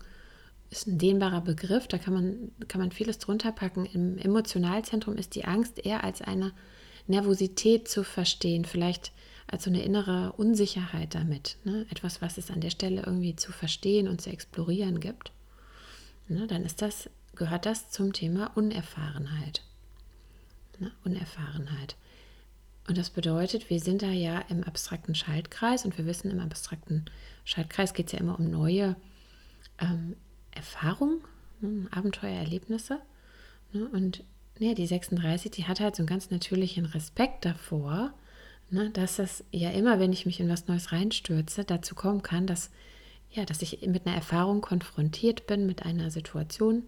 ist 0.69 0.87
ein 0.87 0.97
dehnbarer 0.97 1.41
Begriff, 1.41 1.87
da 1.87 1.97
kann 1.97 2.13
man, 2.13 2.51
kann 2.67 2.81
man 2.81 2.91
vieles 2.91 3.19
drunter 3.19 3.51
packen. 3.51 3.85
Im 3.85 4.17
Emotionalzentrum 4.17 5.17
ist 5.17 5.35
die 5.35 5.45
Angst 5.45 5.85
eher 5.85 6.03
als 6.03 6.21
eine 6.21 6.53
Nervosität 7.05 7.87
zu 7.87 8.03
verstehen, 8.03 8.65
vielleicht 8.65 9.11
als 9.47 9.65
so 9.65 9.69
eine 9.69 9.83
innere 9.83 10.33
Unsicherheit 10.37 11.13
damit. 11.13 11.57
Ne? 11.63 11.85
Etwas, 11.91 12.21
was 12.21 12.39
es 12.39 12.49
an 12.49 12.61
der 12.61 12.71
Stelle 12.71 13.03
irgendwie 13.05 13.35
zu 13.35 13.51
verstehen 13.51 14.07
und 14.07 14.21
zu 14.21 14.31
explorieren 14.31 14.99
gibt. 14.99 15.31
Ne? 16.27 16.47
Dann 16.47 16.63
ist 16.63 16.81
das, 16.81 17.09
gehört 17.35 17.65
das 17.65 17.89
zum 17.91 18.13
Thema 18.13 18.51
Unerfahrenheit. 18.55 19.63
Ne? 20.79 20.91
Unerfahrenheit. 21.03 21.95
Und 22.87 22.97
das 22.97 23.09
bedeutet, 23.09 23.69
wir 23.69 23.79
sind 23.79 24.03
da 24.03 24.09
ja 24.09 24.39
im 24.49 24.63
abstrakten 24.63 25.15
Schaltkreis 25.15 25.85
und 25.85 25.97
wir 25.97 26.05
wissen, 26.05 26.29
im 26.29 26.39
abstrakten 26.39 27.05
Schaltkreis 27.43 27.93
geht 27.93 28.07
es 28.07 28.11
ja 28.13 28.19
immer 28.19 28.37
um 28.37 28.49
neue 28.49 28.95
ähm, 29.79 30.15
Erfahrungen, 30.51 31.21
ne, 31.61 31.87
Abenteuererlebnisse. 31.91 32.99
Ne? 33.73 33.87
Und 33.89 34.23
ja, 34.59 34.73
die 34.73 34.85
36, 34.85 35.51
die 35.51 35.65
hat 35.65 35.79
halt 35.79 35.95
so 35.95 36.01
einen 36.01 36.07
ganz 36.07 36.29
natürlichen 36.29 36.85
Respekt 36.85 37.45
davor, 37.45 38.13
ne, 38.69 38.91
dass 38.91 39.15
das 39.15 39.43
ja 39.51 39.71
immer, 39.71 39.99
wenn 39.99 40.13
ich 40.13 40.27
mich 40.27 40.39
in 40.39 40.49
was 40.49 40.67
Neues 40.67 40.91
reinstürze, 40.91 41.65
dazu 41.65 41.95
kommen 41.95 42.21
kann, 42.21 42.45
dass, 42.45 42.69
ja, 43.35 43.45
dass 43.45 43.61
ich 43.61 43.85
mit 43.85 44.07
einer 44.07 44.15
Erfahrung 44.15 44.61
konfrontiert 44.61 45.45
bin, 45.45 45.65
mit 45.65 45.83
einer 45.83 46.09
Situation, 46.09 46.83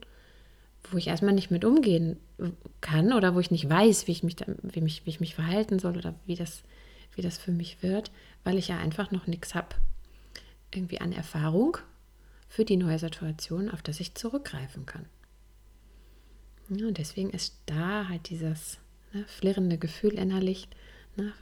wo 0.89 0.98
ich 0.98 1.08
erstmal 1.08 1.34
nicht 1.34 1.51
mit 1.51 1.66
umgehen 1.66 2.18
kann 2.80 3.12
oder 3.12 3.36
wo 3.36 3.39
ich 3.39 3.51
nicht 3.51 3.70
weiß, 3.70 4.08
wie 4.08 4.13
ich 4.13 4.24
mich, 4.24 4.38
wie 4.62 4.82
mich, 4.82 5.06
wie 5.06 5.10
ich 5.10 5.20
mich 5.20 5.36
verhalten 5.36 5.80
soll 5.80 5.98
oder 5.98 6.16
wie 6.25 6.36
das, 6.36 6.63
wie 7.16 7.22
das 7.22 7.38
für 7.38 7.51
mich 7.51 7.84
wird, 7.84 8.12
weil 8.44 8.58
ich 8.58 8.70
ja 8.70 8.77
einfach 8.77 9.12
noch 9.12 9.27
nichts 9.27 9.56
habe, 9.56 9.75
irgendwie 10.74 11.01
an 11.01 11.12
Erfahrung 11.12 11.77
für 12.48 12.63
die 12.63 12.77
neue 12.77 13.00
Situation, 13.00 13.70
auf 13.70 13.82
das 13.82 14.00
ich 14.00 14.16
zurückgreifen 14.16 14.86
kann. 14.86 15.06
Ja, 16.70 16.88
und 16.88 16.98
deswegen 16.98 17.30
ist 17.30 17.56
da 17.66 18.08
halt 18.08 18.30
dieses 18.30 18.77
ne, 19.13 19.25
flirrende 19.27 19.77
Gefühl 19.77 20.13
innerlich, 20.13 20.70
ne, 21.18 21.34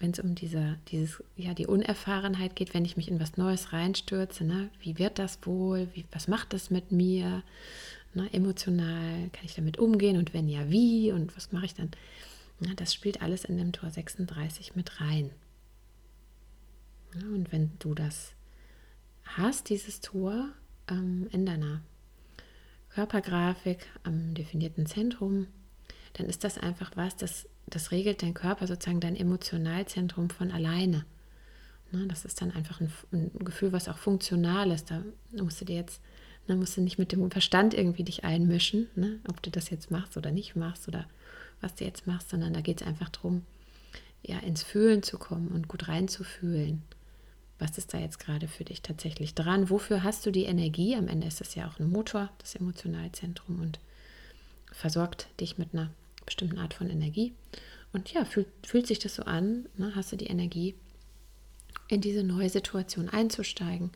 wenn 0.00 0.12
es 0.12 0.20
um 0.20 0.34
diese, 0.34 0.78
dieses, 0.88 1.22
ja, 1.36 1.54
die 1.54 1.66
Unerfahrenheit 1.66 2.54
geht, 2.54 2.72
wenn 2.74 2.84
ich 2.84 2.96
mich 2.96 3.08
in 3.08 3.20
was 3.20 3.36
Neues 3.36 3.72
reinstürze, 3.72 4.44
ne, 4.44 4.70
wie 4.80 4.98
wird 4.98 5.18
das 5.18 5.38
wohl, 5.42 5.88
wie, 5.94 6.04
was 6.12 6.28
macht 6.28 6.52
das 6.52 6.70
mit 6.70 6.92
mir, 6.92 7.42
Ne, 8.14 8.32
emotional 8.32 9.28
kann 9.32 9.44
ich 9.44 9.54
damit 9.54 9.78
umgehen? 9.78 10.16
Und 10.16 10.32
wenn 10.32 10.48
ja, 10.48 10.70
wie? 10.70 11.12
Und 11.12 11.36
was 11.36 11.52
mache 11.52 11.66
ich 11.66 11.74
dann? 11.74 11.90
Ja, 12.60 12.74
das 12.74 12.94
spielt 12.94 13.22
alles 13.22 13.44
in 13.44 13.56
dem 13.58 13.72
Tor 13.72 13.90
36 13.90 14.74
mit 14.74 15.00
rein. 15.00 15.30
Ja, 17.14 17.26
und 17.28 17.52
wenn 17.52 17.70
du 17.78 17.94
das 17.94 18.32
hast, 19.24 19.68
dieses 19.68 20.00
Tor 20.00 20.48
ähm, 20.88 21.28
in 21.30 21.46
deiner 21.46 21.82
Körpergrafik 22.88 23.86
am 24.02 24.34
definierten 24.34 24.86
Zentrum, 24.86 25.46
dann 26.14 26.26
ist 26.26 26.44
das 26.44 26.58
einfach 26.58 26.92
was, 26.96 27.16
das, 27.16 27.46
das 27.66 27.90
regelt 27.90 28.22
dein 28.22 28.34
Körper, 28.34 28.66
sozusagen 28.66 29.00
dein 29.00 29.16
Emotionalzentrum 29.16 30.30
von 30.30 30.50
alleine. 30.50 31.04
Ne, 31.90 32.06
das 32.06 32.24
ist 32.24 32.40
dann 32.42 32.50
einfach 32.50 32.80
ein, 32.80 32.92
ein, 33.12 33.30
Gefühl, 33.44 33.72
was 33.72 33.88
auch 33.88 33.98
funktional 33.98 34.70
ist. 34.70 34.90
Da 34.90 35.02
musst 35.32 35.60
du 35.60 35.64
dir 35.64 35.76
jetzt 35.76 36.02
dann 36.48 36.58
musst 36.58 36.76
du 36.76 36.80
nicht 36.80 36.98
mit 36.98 37.12
dem 37.12 37.30
Verstand 37.30 37.74
irgendwie 37.74 38.04
dich 38.04 38.24
einmischen, 38.24 38.88
ne? 38.96 39.20
ob 39.28 39.42
du 39.42 39.50
das 39.50 39.70
jetzt 39.70 39.90
machst 39.90 40.16
oder 40.16 40.30
nicht 40.30 40.56
machst 40.56 40.88
oder 40.88 41.06
was 41.60 41.74
du 41.74 41.84
jetzt 41.84 42.06
machst, 42.06 42.30
sondern 42.30 42.54
da 42.54 42.62
geht 42.62 42.80
es 42.80 42.86
einfach 42.86 43.10
darum, 43.10 43.44
ja, 44.22 44.38
ins 44.38 44.62
Fühlen 44.62 45.02
zu 45.02 45.18
kommen 45.18 45.48
und 45.48 45.68
gut 45.68 45.88
reinzufühlen. 45.88 46.82
Was 47.58 47.76
ist 47.76 47.92
da 47.92 47.98
jetzt 47.98 48.18
gerade 48.18 48.48
für 48.48 48.64
dich 48.64 48.82
tatsächlich 48.82 49.34
dran? 49.34 49.68
Wofür 49.68 50.02
hast 50.02 50.24
du 50.24 50.30
die 50.30 50.44
Energie? 50.44 50.96
Am 50.96 51.08
Ende 51.08 51.26
ist 51.26 51.40
das 51.40 51.54
ja 51.54 51.68
auch 51.68 51.78
ein 51.78 51.90
Motor, 51.90 52.30
das 52.38 52.54
Emotionalzentrum 52.54 53.60
und 53.60 53.78
versorgt 54.78 55.28
dich 55.40 55.58
mit 55.58 55.74
einer 55.74 55.90
bestimmten 56.24 56.58
Art 56.58 56.72
von 56.72 56.88
Energie. 56.88 57.34
Und 57.92 58.12
ja, 58.12 58.24
fühlt, 58.24 58.46
fühlt 58.64 58.86
sich 58.86 59.00
das 59.00 59.16
so 59.16 59.24
an? 59.24 59.66
Ne? 59.76 59.92
Hast 59.96 60.12
du 60.12 60.16
die 60.16 60.28
Energie, 60.28 60.76
in 61.88 62.00
diese 62.00 62.22
neue 62.22 62.48
Situation 62.48 63.08
einzusteigen? 63.08 63.90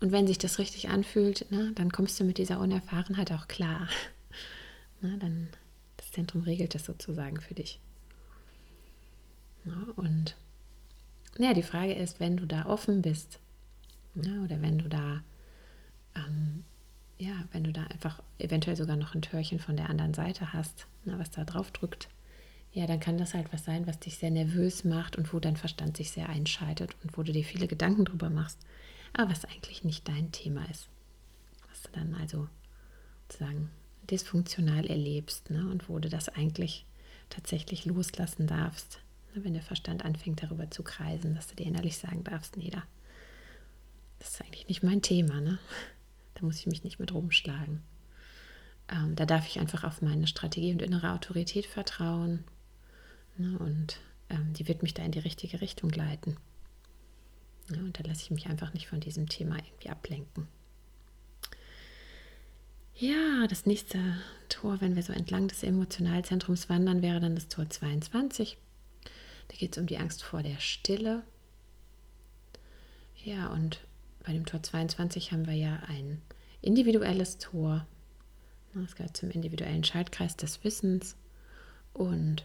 Und 0.00 0.10
wenn 0.10 0.26
sich 0.26 0.38
das 0.38 0.58
richtig 0.58 0.88
anfühlt, 0.88 1.50
ne, 1.50 1.72
dann 1.76 1.92
kommst 1.92 2.18
du 2.18 2.24
mit 2.24 2.38
dieser 2.38 2.58
Unerfahrenheit 2.58 3.30
auch 3.32 3.46
klar. 3.46 3.88
Na, 5.00 5.16
dann 5.16 5.48
das 5.96 6.10
Zentrum 6.10 6.42
regelt 6.42 6.74
das 6.74 6.84
sozusagen 6.84 7.40
für 7.40 7.54
dich. 7.54 7.78
Ja, 9.64 9.86
und 9.94 10.34
naja, 11.38 11.54
die 11.54 11.62
Frage 11.62 11.94
ist, 11.94 12.20
wenn 12.20 12.36
du 12.36 12.46
da 12.46 12.66
offen 12.66 13.00
bist, 13.00 13.38
ja, 14.16 14.42
oder 14.42 14.60
wenn 14.60 14.78
du 14.78 14.88
da, 14.88 15.22
ähm, 16.16 16.64
ja, 17.24 17.44
wenn 17.52 17.64
du 17.64 17.72
da 17.72 17.84
einfach 17.84 18.22
eventuell 18.38 18.76
sogar 18.76 18.96
noch 18.96 19.14
ein 19.14 19.22
Türchen 19.22 19.58
von 19.58 19.76
der 19.76 19.88
anderen 19.88 20.14
Seite 20.14 20.52
hast, 20.52 20.86
na, 21.04 21.18
was 21.18 21.30
da 21.30 21.44
drauf 21.44 21.70
drückt, 21.70 22.08
ja, 22.72 22.86
dann 22.86 23.00
kann 23.00 23.18
das 23.18 23.34
halt 23.34 23.52
was 23.52 23.64
sein, 23.64 23.86
was 23.86 24.00
dich 24.00 24.18
sehr 24.18 24.30
nervös 24.30 24.84
macht 24.84 25.16
und 25.16 25.32
wo 25.32 25.38
dein 25.38 25.56
Verstand 25.56 25.96
sich 25.96 26.10
sehr 26.10 26.28
einschaltet 26.28 26.96
und 27.02 27.16
wo 27.16 27.22
du 27.22 27.32
dir 27.32 27.44
viele 27.44 27.68
Gedanken 27.68 28.04
drüber 28.04 28.30
machst, 28.30 28.58
aber 29.12 29.30
was 29.30 29.44
eigentlich 29.44 29.84
nicht 29.84 30.08
dein 30.08 30.32
Thema 30.32 30.68
ist. 30.70 30.88
Was 31.70 31.82
du 31.82 31.88
dann 31.92 32.14
also 32.14 32.48
sozusagen 33.22 33.70
dysfunktional 34.10 34.86
erlebst 34.86 35.50
ne? 35.50 35.68
und 35.70 35.88
wo 35.88 35.98
du 35.98 36.08
das 36.08 36.28
eigentlich 36.28 36.84
tatsächlich 37.30 37.86
loslassen 37.86 38.46
darfst, 38.46 39.00
ne? 39.34 39.44
wenn 39.44 39.54
der 39.54 39.62
Verstand 39.62 40.04
anfängt 40.04 40.42
darüber 40.42 40.70
zu 40.70 40.82
kreisen, 40.82 41.34
dass 41.34 41.46
du 41.46 41.54
dir 41.54 41.66
innerlich 41.66 41.96
sagen 41.96 42.24
darfst, 42.24 42.56
nee, 42.56 42.70
da, 42.70 42.82
das 44.18 44.30
ist 44.30 44.42
eigentlich 44.42 44.68
nicht 44.68 44.82
mein 44.82 45.00
Thema, 45.00 45.40
ne? 45.40 45.58
Da 46.34 46.44
muss 46.44 46.58
ich 46.60 46.66
mich 46.66 46.84
nicht 46.84 46.98
mit 46.98 47.12
rumschlagen. 47.12 47.82
Ähm, 48.88 49.16
da 49.16 49.24
darf 49.26 49.46
ich 49.46 49.58
einfach 49.60 49.84
auf 49.84 50.02
meine 50.02 50.26
Strategie 50.26 50.72
und 50.72 50.82
innere 50.82 51.12
Autorität 51.12 51.66
vertrauen 51.66 52.44
ne? 53.38 53.58
und 53.58 53.98
ähm, 54.28 54.52
die 54.52 54.68
wird 54.68 54.82
mich 54.82 54.94
da 54.94 55.02
in 55.02 55.12
die 55.12 55.20
richtige 55.20 55.60
Richtung 55.60 55.90
leiten. 55.90 56.36
Ja, 57.70 57.78
und 57.78 57.98
da 57.98 58.04
lasse 58.06 58.22
ich 58.22 58.30
mich 58.30 58.46
einfach 58.46 58.74
nicht 58.74 58.88
von 58.88 59.00
diesem 59.00 59.28
Thema 59.28 59.56
irgendwie 59.56 59.88
ablenken. 59.88 60.48
Ja, 62.96 63.46
das 63.48 63.66
nächste 63.66 63.98
Tor, 64.48 64.80
wenn 64.80 64.94
wir 64.94 65.02
so 65.02 65.12
entlang 65.12 65.48
des 65.48 65.62
Emotionalzentrums 65.62 66.68
wandern, 66.68 67.02
wäre 67.02 67.20
dann 67.20 67.34
das 67.34 67.48
Tor 67.48 67.68
22. 67.68 68.56
Da 69.48 69.56
geht 69.56 69.72
es 69.72 69.78
um 69.78 69.86
die 69.86 69.98
Angst 69.98 70.22
vor 70.22 70.42
der 70.42 70.60
Stille. 70.60 71.22
Ja, 73.24 73.48
und 73.48 73.80
bei 74.24 74.32
dem 74.32 74.46
Tor 74.46 74.62
22 74.62 75.32
haben 75.32 75.46
wir 75.46 75.54
ja 75.54 75.80
ein 75.86 76.20
individuelles 76.60 77.38
Tor. 77.38 77.86
Das 78.74 78.96
gehört 78.96 79.16
zum 79.16 79.30
individuellen 79.30 79.84
Schaltkreis 79.84 80.36
des 80.36 80.64
Wissens 80.64 81.16
und 81.92 82.44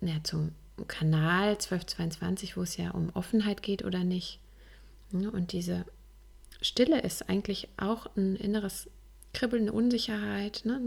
ja, 0.00 0.22
zum 0.22 0.52
Kanal 0.88 1.50
1222, 1.50 2.56
wo 2.56 2.62
es 2.62 2.76
ja 2.76 2.90
um 2.92 3.10
Offenheit 3.14 3.62
geht 3.62 3.84
oder 3.84 4.04
nicht. 4.04 4.40
Und 5.12 5.52
diese 5.52 5.84
Stille 6.60 7.00
ist 7.00 7.28
eigentlich 7.28 7.68
auch 7.76 8.06
ein 8.16 8.36
inneres 8.36 8.88
kribbelnde 9.32 9.72
Unsicherheit, 9.72 10.62
ne? 10.64 10.80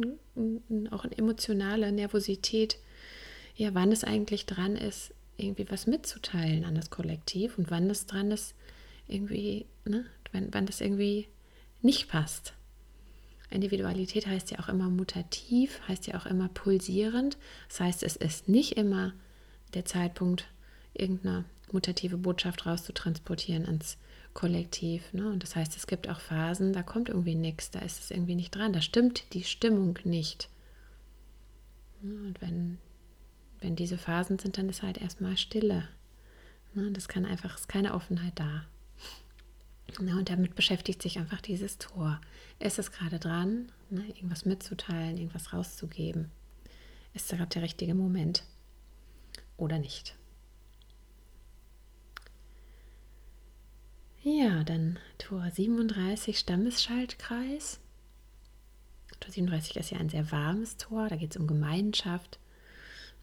auch 0.91 1.03
eine 1.03 1.17
emotionale 1.17 1.91
Nervosität, 1.91 2.77
ja, 3.55 3.73
wann 3.73 3.91
es 3.91 4.03
eigentlich 4.03 4.45
dran 4.45 4.75
ist, 4.75 5.13
irgendwie 5.37 5.69
was 5.69 5.87
mitzuteilen 5.87 6.65
an 6.65 6.75
das 6.75 6.89
Kollektiv 6.89 7.57
und 7.57 7.69
wann 7.69 7.89
es 7.89 8.05
dran 8.05 8.31
ist, 8.31 8.55
irgendwie, 9.07 9.65
ne? 9.85 10.05
wann, 10.31 10.49
wann 10.51 10.65
das 10.65 10.81
irgendwie 10.81 11.27
nicht 11.81 12.09
passt. 12.09 12.53
Individualität 13.49 14.27
heißt 14.27 14.51
ja 14.51 14.59
auch 14.59 14.67
immer 14.67 14.89
mutativ, 14.89 15.79
heißt 15.87 16.07
ja 16.07 16.19
auch 16.19 16.25
immer 16.25 16.49
pulsierend. 16.49 17.37
Das 17.69 17.79
heißt, 17.79 18.03
es 18.03 18.15
ist 18.17 18.49
nicht 18.49 18.77
immer 18.77 19.13
der 19.73 19.85
Zeitpunkt, 19.85 20.47
irgendeine 20.93 21.45
mutative 21.71 22.17
Botschaft 22.17 22.65
rauszutransportieren 22.65 23.65
ans 23.65 23.97
kollektiv. 24.33 25.13
Ne? 25.13 25.29
Und 25.31 25.43
das 25.43 25.55
heißt, 25.55 25.75
es 25.75 25.87
gibt 25.87 26.09
auch 26.09 26.19
Phasen, 26.19 26.73
da 26.73 26.83
kommt 26.83 27.09
irgendwie 27.09 27.35
nichts, 27.35 27.71
da 27.71 27.79
ist 27.79 27.99
es 28.01 28.11
irgendwie 28.11 28.35
nicht 28.35 28.55
dran, 28.55 28.73
da 28.73 28.81
stimmt 28.81 29.33
die 29.33 29.43
Stimmung 29.43 29.97
nicht. 30.03 30.49
Und 32.01 32.35
wenn, 32.39 32.77
wenn 33.61 33.75
diese 33.75 33.97
Phasen 33.97 34.37
sind, 34.37 34.57
dann 34.57 34.69
ist 34.69 34.83
halt 34.83 34.99
erstmal 34.99 35.37
Stille. 35.37 35.87
Ne? 36.73 36.91
Das 36.91 37.07
kann 37.07 37.25
einfach, 37.25 37.55
ist 37.55 37.67
keine 37.67 37.93
Offenheit 37.93 38.33
da. 38.35 38.65
Ne? 39.99 40.17
Und 40.17 40.29
damit 40.29 40.55
beschäftigt 40.55 41.01
sich 41.01 41.17
einfach 41.17 41.41
dieses 41.41 41.77
Tor. 41.77 42.21
Ist 42.59 42.79
es 42.79 42.91
gerade 42.91 43.19
dran, 43.19 43.71
ne? 43.89 44.05
irgendwas 44.07 44.45
mitzuteilen, 44.45 45.17
irgendwas 45.17 45.53
rauszugeben? 45.53 46.31
Ist 47.13 47.29
gerade 47.29 47.47
der 47.47 47.63
richtige 47.63 47.95
Moment 47.95 48.43
oder 49.57 49.79
nicht? 49.79 50.15
Ja, 54.21 54.63
dann 54.63 54.99
Tor 55.17 55.49
37, 55.49 56.37
Stammesschaltkreis. 56.37 57.79
Tor 59.19 59.31
37 59.31 59.77
ist 59.77 59.91
ja 59.91 59.99
ein 59.99 60.09
sehr 60.09 60.31
warmes 60.31 60.77
Tor, 60.77 61.07
da 61.07 61.15
geht 61.15 61.31
es 61.31 61.37
um 61.37 61.47
Gemeinschaft. 61.47 62.39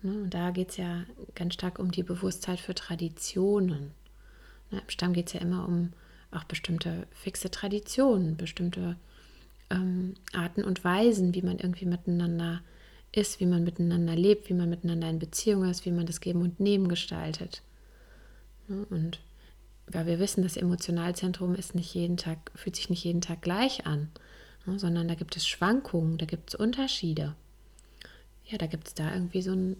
Ne, 0.02 0.22
und 0.22 0.34
da 0.34 0.50
geht 0.50 0.70
es 0.70 0.76
ja 0.76 1.04
ganz 1.34 1.54
stark 1.54 1.78
um 1.78 1.90
die 1.90 2.02
Bewusstheit 2.02 2.58
für 2.58 2.74
Traditionen. 2.74 3.92
Ne, 4.70 4.80
Im 4.80 4.88
Stamm 4.88 5.12
geht 5.12 5.28
es 5.28 5.34
ja 5.34 5.40
immer 5.40 5.68
um 5.68 5.92
auch 6.34 6.44
bestimmte 6.44 7.06
fixe 7.12 7.50
Traditionen, 7.50 8.36
bestimmte 8.36 8.96
ähm, 9.70 10.14
Arten 10.32 10.64
und 10.64 10.84
Weisen, 10.84 11.34
wie 11.34 11.42
man 11.42 11.58
irgendwie 11.58 11.86
miteinander 11.86 12.62
ist, 13.12 13.40
wie 13.40 13.46
man 13.46 13.64
miteinander 13.64 14.16
lebt, 14.16 14.48
wie 14.48 14.54
man 14.54 14.68
miteinander 14.68 15.08
in 15.08 15.18
Beziehung 15.18 15.64
ist, 15.68 15.84
wie 15.84 15.92
man 15.92 16.06
das 16.06 16.20
Geben 16.20 16.42
und 16.42 16.60
Nehmen 16.60 16.88
gestaltet. 16.88 17.62
Ne, 18.68 18.84
und 18.90 19.20
weil 19.86 20.06
wir 20.06 20.18
wissen, 20.18 20.42
das 20.42 20.56
Emotionalzentrum 20.56 21.54
ist 21.54 21.74
nicht 21.74 21.94
jeden 21.94 22.16
Tag, 22.16 22.50
fühlt 22.54 22.76
sich 22.76 22.90
nicht 22.90 23.04
jeden 23.04 23.20
Tag 23.20 23.42
gleich 23.42 23.86
an, 23.86 24.08
ne, 24.66 24.78
sondern 24.78 25.08
da 25.08 25.14
gibt 25.14 25.36
es 25.36 25.46
Schwankungen, 25.46 26.18
da 26.18 26.26
gibt 26.26 26.50
es 26.50 26.54
Unterschiede. 26.54 27.34
Ja, 28.46 28.58
da 28.58 28.66
gibt 28.66 28.88
es 28.88 28.94
da 28.94 29.14
irgendwie 29.14 29.42
so 29.42 29.52
ein, 29.52 29.76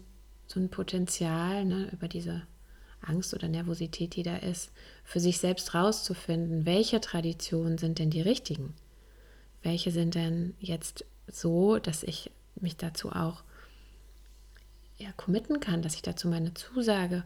so 0.47 0.59
ein 0.59 0.69
Potenzial 0.69 1.65
ne, 1.65 1.89
über 1.91 2.07
diese 2.07 2.43
Angst 3.01 3.33
oder 3.33 3.47
Nervosität, 3.47 4.15
die 4.15 4.23
da 4.23 4.37
ist, 4.37 4.71
für 5.03 5.19
sich 5.19 5.37
selbst 5.37 5.73
rauszufinden, 5.73 6.65
welche 6.65 7.01
Traditionen 7.01 7.77
sind 7.77 7.99
denn 7.99 8.09
die 8.09 8.21
richtigen? 8.21 8.73
Welche 9.63 9.91
sind 9.91 10.15
denn 10.15 10.55
jetzt 10.59 11.05
so, 11.27 11.79
dass 11.79 12.03
ich 12.03 12.31
mich 12.55 12.77
dazu 12.77 13.11
auch 13.11 13.43
ja, 14.97 15.11
committen 15.17 15.59
kann, 15.59 15.81
dass 15.81 15.95
ich 15.95 16.01
dazu 16.01 16.27
meine 16.27 16.53
Zusage 16.53 17.23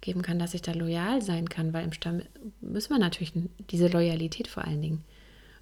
geben 0.00 0.22
kann, 0.22 0.38
dass 0.38 0.54
ich 0.54 0.62
da 0.62 0.72
loyal 0.72 1.22
sein 1.22 1.48
kann, 1.48 1.72
weil 1.72 1.84
im 1.84 1.92
Stamm 1.92 2.22
müssen 2.60 2.90
wir 2.90 2.98
natürlich 2.98 3.32
diese 3.70 3.88
Loyalität 3.88 4.48
vor 4.48 4.64
allen 4.64 4.82
Dingen 4.82 5.04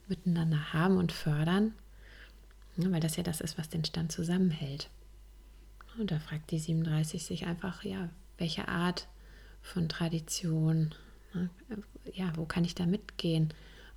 miteinander 0.09 0.73
haben 0.73 0.97
und 0.97 1.13
fördern, 1.13 1.75
weil 2.77 3.01
das 3.01 3.17
ja 3.17 3.23
das 3.23 3.41
ist, 3.41 3.59
was 3.59 3.69
den 3.69 3.85
Stand 3.85 4.11
zusammenhält. 4.11 4.89
Und 5.99 6.11
da 6.11 6.19
fragt 6.19 6.51
die 6.51 6.59
37 6.59 7.25
sich 7.25 7.47
einfach, 7.47 7.85
ja, 7.85 8.09
welche 8.39 8.69
Art 8.69 9.07
von 9.63 9.89
Tradition, 9.89 10.95
ja, 12.13 12.33
wo 12.37 12.45
kann 12.45 12.65
ich 12.65 12.75
da 12.75 12.87
mitgehen? 12.87 13.53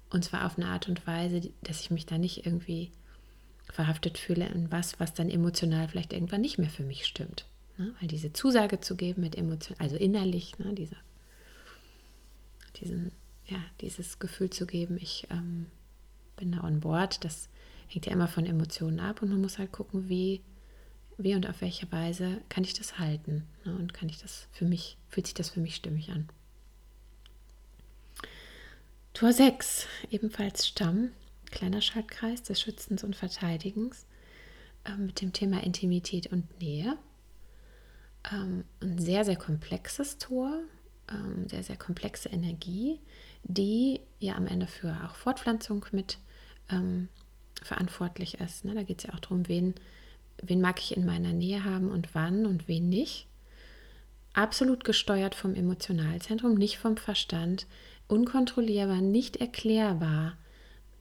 Und 0.09 0.23
zwar 0.23 0.45
auf 0.45 0.57
eine 0.57 0.67
Art 0.67 0.87
und 0.87 1.05
Weise, 1.07 1.49
dass 1.63 1.81
ich 1.81 1.91
mich 1.91 2.05
da 2.05 2.17
nicht 2.17 2.45
irgendwie 2.45 2.91
verhaftet 3.71 4.17
fühle 4.17 4.47
in 4.47 4.71
was, 4.71 4.99
was 4.99 5.13
dann 5.13 5.29
emotional 5.29 5.87
vielleicht 5.87 6.13
irgendwann 6.13 6.41
nicht 6.41 6.59
mehr 6.59 6.69
für 6.69 6.83
mich 6.83 7.05
stimmt. 7.05 7.45
Ne? 7.77 7.93
Weil 7.99 8.07
diese 8.07 8.33
Zusage 8.33 8.79
zu 8.79 8.95
geben 8.95 9.21
mit 9.21 9.35
Emotionen, 9.35 9.79
also 9.79 9.95
innerlich, 9.95 10.59
ne, 10.59 10.73
diese, 10.73 10.97
diesen, 12.79 13.11
ja, 13.47 13.57
dieses 13.81 14.19
Gefühl 14.19 14.51
zu 14.51 14.67
geben, 14.67 14.97
ich 15.01 15.27
ähm, 15.31 15.67
bin 16.37 16.51
da 16.51 16.63
on 16.63 16.81
board, 16.81 17.23
das 17.23 17.49
hängt 17.87 18.05
ja 18.05 18.11
immer 18.11 18.27
von 18.27 18.45
Emotionen 18.45 18.99
ab 18.99 19.21
und 19.21 19.29
man 19.29 19.41
muss 19.41 19.57
halt 19.57 19.71
gucken, 19.71 20.09
wie, 20.09 20.41
wie 21.17 21.35
und 21.35 21.47
auf 21.47 21.61
welche 21.61 21.91
Weise 21.91 22.41
kann 22.49 22.63
ich 22.63 22.73
das 22.73 22.99
halten 22.99 23.47
ne? 23.65 23.75
und 23.75 23.93
kann 23.93 24.09
ich 24.09 24.17
das 24.17 24.47
für 24.51 24.65
mich, 24.65 24.97
fühlt 25.07 25.27
sich 25.27 25.33
das 25.33 25.49
für 25.49 25.59
mich 25.59 25.75
stimmig 25.75 26.09
an. 26.09 26.27
Tor 29.13 29.31
6, 29.31 29.87
ebenfalls 30.09 30.67
Stamm, 30.67 31.11
kleiner 31.51 31.81
Schaltkreis 31.81 32.41
des 32.41 32.59
Schützens 32.59 33.03
und 33.03 33.15
Verteidigens 33.15 34.07
äh, 34.85 34.95
mit 34.97 35.21
dem 35.21 35.33
Thema 35.33 35.63
Intimität 35.63 36.27
und 36.27 36.59
Nähe 36.59 36.97
ähm, 38.31 38.63
ein 38.81 38.99
sehr, 38.99 39.25
sehr 39.25 39.35
komplexes 39.35 40.17
Tor, 40.17 40.61
ähm, 41.09 41.47
sehr, 41.47 41.63
sehr 41.63 41.77
komplexe 41.77 42.29
Energie, 42.29 42.99
die 43.43 44.01
ja 44.19 44.35
am 44.35 44.47
Ende 44.47 44.67
für 44.67 44.95
auch 45.05 45.15
Fortpflanzung 45.15 45.85
mit 45.91 46.17
ähm, 46.69 47.09
verantwortlich 47.61 48.39
ist. 48.39 48.65
Ne? 48.65 48.73
Da 48.73 48.83
geht 48.83 48.99
es 48.99 49.03
ja 49.05 49.13
auch 49.13 49.19
darum, 49.19 49.47
wen, 49.47 49.75
wen 50.45 50.61
mag 50.61 50.79
ich 50.79 50.95
in 50.95 51.05
meiner 51.05 51.33
Nähe 51.33 51.63
haben 51.63 51.89
und 51.89 52.13
wann 52.13 52.45
und 52.45 52.67
wen 52.67 52.89
nicht. 52.89 53.27
Absolut 54.33 54.83
gesteuert 54.83 55.35
vom 55.35 55.55
Emotionalzentrum, 55.55 56.55
nicht 56.55 56.77
vom 56.77 56.97
Verstand, 56.97 57.67
unkontrollierbar, 58.07 59.01
nicht 59.01 59.37
erklärbar, 59.37 60.37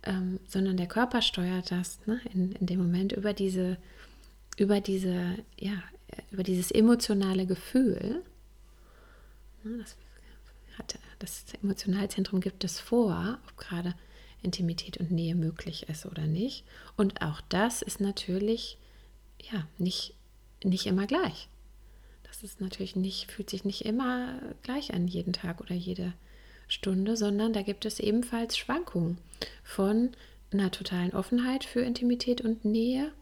ähm, 0.03 0.39
sondern 0.47 0.77
der 0.77 0.87
Körper 0.89 1.23
steuert 1.23 1.71
das 1.71 1.99
ne? 2.07 2.21
in, 2.33 2.53
in 2.53 2.67
dem 2.67 2.79
Moment 2.79 3.13
über 3.13 3.33
diese, 3.33 3.79
über 4.59 4.81
diese 4.81 5.37
ja, 5.59 5.83
über 6.31 6.43
dieses 6.43 6.71
emotionale 6.71 7.47
Gefühl, 7.47 8.23
ne, 9.65 9.79
das, 9.79 9.97
hat, 10.79 10.99
das 11.19 11.45
Emotionalzentrum 11.63 12.41
gibt 12.41 12.65
es 12.65 12.81
vor, 12.81 13.39
ob 13.49 13.57
gerade 13.57 13.95
Intimität 14.43 14.97
und 14.99 15.11
Nähe 15.11 15.35
möglich 15.35 15.89
ist 15.89 16.07
oder 16.07 16.27
nicht. 16.27 16.65
Und 16.97 17.23
auch 17.23 17.41
das 17.49 17.83
ist 17.83 18.01
natürlich 18.01 18.79
ja 19.51 19.67
nicht, 19.79 20.15
nicht 20.65 20.87
immer 20.87 21.07
gleich. 21.07 21.49
Das 22.25 22.43
ist 22.43 22.61
natürlich 22.61 22.97
nicht, 22.97 23.31
fühlt 23.31 23.51
sich 23.51 23.65
nicht 23.65 23.85
immer 23.85 24.39
gleich 24.63 24.95
an 24.95 25.07
jeden 25.07 25.33
Tag 25.33 25.61
oder 25.61 25.75
jede 25.75 26.13
Stunde, 26.69 27.17
sondern 27.17 27.53
da 27.53 27.63
gibt 27.63 27.85
es 27.85 28.01
ebenfalls 28.01 28.57
Schwankungen 28.57 29.19
von 29.63 30.11
einer 30.53 30.71
totalen 30.71 31.13
Offenheit 31.13 31.65
für 31.65 31.81
Intimität 31.81 32.41
und 32.41 32.65
Nähe. 32.65 33.13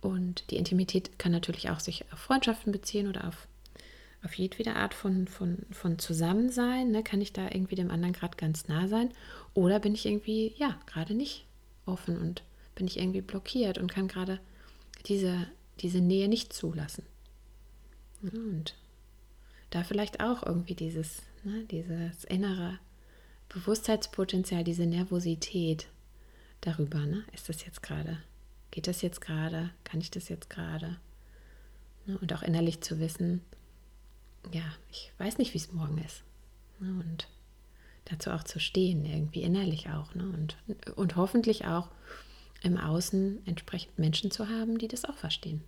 Und 0.00 0.50
die 0.50 0.56
Intimität 0.56 1.18
kann 1.18 1.32
natürlich 1.32 1.70
auch 1.70 1.80
sich 1.80 2.04
auf 2.12 2.18
Freundschaften 2.18 2.72
beziehen 2.72 3.08
oder 3.08 3.26
auf, 3.26 3.48
auf 4.22 4.34
jedwede 4.34 4.76
Art 4.76 4.94
von, 4.94 5.26
von, 5.26 5.58
von 5.70 5.98
Zusammensein. 5.98 6.90
Ne? 6.90 7.02
Kann 7.02 7.20
ich 7.20 7.32
da 7.32 7.46
irgendwie 7.46 7.76
dem 7.76 7.90
anderen 7.90 8.12
gerade 8.12 8.36
ganz 8.36 8.68
nah 8.68 8.86
sein? 8.86 9.10
Oder 9.54 9.80
bin 9.80 9.94
ich 9.94 10.06
irgendwie, 10.06 10.54
ja, 10.56 10.78
gerade 10.86 11.14
nicht 11.14 11.46
offen 11.86 12.18
und 12.18 12.42
bin 12.74 12.86
ich 12.86 12.98
irgendwie 12.98 13.22
blockiert 13.22 13.78
und 13.78 13.92
kann 13.92 14.08
gerade 14.08 14.40
diese, 15.06 15.46
diese 15.80 16.00
Nähe 16.00 16.28
nicht 16.28 16.52
zulassen. 16.52 17.04
Und 18.22 18.76
da 19.70 19.84
vielleicht 19.84 20.20
auch 20.20 20.44
irgendwie 20.44 20.74
dieses, 20.74 21.22
ne, 21.42 21.64
dieses 21.64 22.24
innere 22.24 22.78
Bewusstseinspotenzial, 23.48 24.64
diese 24.64 24.86
Nervosität 24.86 25.88
darüber, 26.60 27.00
ne? 27.00 27.24
Ist 27.32 27.48
das 27.48 27.64
jetzt 27.64 27.82
gerade? 27.82 28.18
Geht 28.70 28.86
das 28.86 29.02
jetzt 29.02 29.20
gerade? 29.20 29.70
Kann 29.84 30.00
ich 30.00 30.10
das 30.10 30.28
jetzt 30.28 30.48
gerade? 30.50 30.98
Ne? 32.06 32.18
Und 32.18 32.32
auch 32.32 32.42
innerlich 32.42 32.80
zu 32.80 32.98
wissen, 32.98 33.42
ja, 34.52 34.64
ich 34.90 35.12
weiß 35.18 35.38
nicht, 35.38 35.54
wie 35.54 35.58
es 35.58 35.72
morgen 35.72 35.98
ist. 35.98 36.22
Ne? 36.80 36.88
Und 36.88 37.28
dazu 38.06 38.30
auch 38.30 38.42
zu 38.42 38.60
stehen, 38.60 39.04
irgendwie 39.04 39.42
innerlich 39.42 39.88
auch. 39.90 40.14
Ne? 40.14 40.24
Und, 40.24 40.56
und 40.96 41.16
hoffentlich 41.16 41.66
auch 41.66 41.88
im 42.64 42.78
Außen 42.78 43.46
entsprechend 43.46 43.98
Menschen 43.98 44.30
zu 44.30 44.48
haben, 44.48 44.78
die 44.78 44.88
das 44.88 45.04
auch 45.04 45.16
verstehen. 45.16 45.62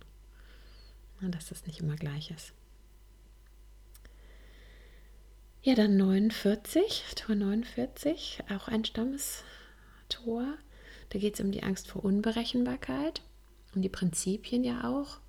Dass 1.21 1.47
das 1.47 1.65
nicht 1.65 1.79
immer 1.79 1.95
gleich 1.95 2.31
ist. 2.31 2.53
Ja, 5.63 5.75
dann 5.75 5.97
49, 5.97 7.03
Tor 7.15 7.35
49, 7.35 8.43
auch 8.55 8.67
ein 8.67 8.85
Stammestor. 8.85 9.43
Da 11.09 11.19
geht 11.19 11.35
es 11.35 11.39
um 11.39 11.51
die 11.51 11.63
Angst 11.63 11.87
vor 11.87 12.03
Unberechenbarkeit, 12.03 13.21
um 13.75 13.81
die 13.81 13.89
Prinzipien 13.89 14.63
ja 14.63 14.89
auch. 14.89 15.19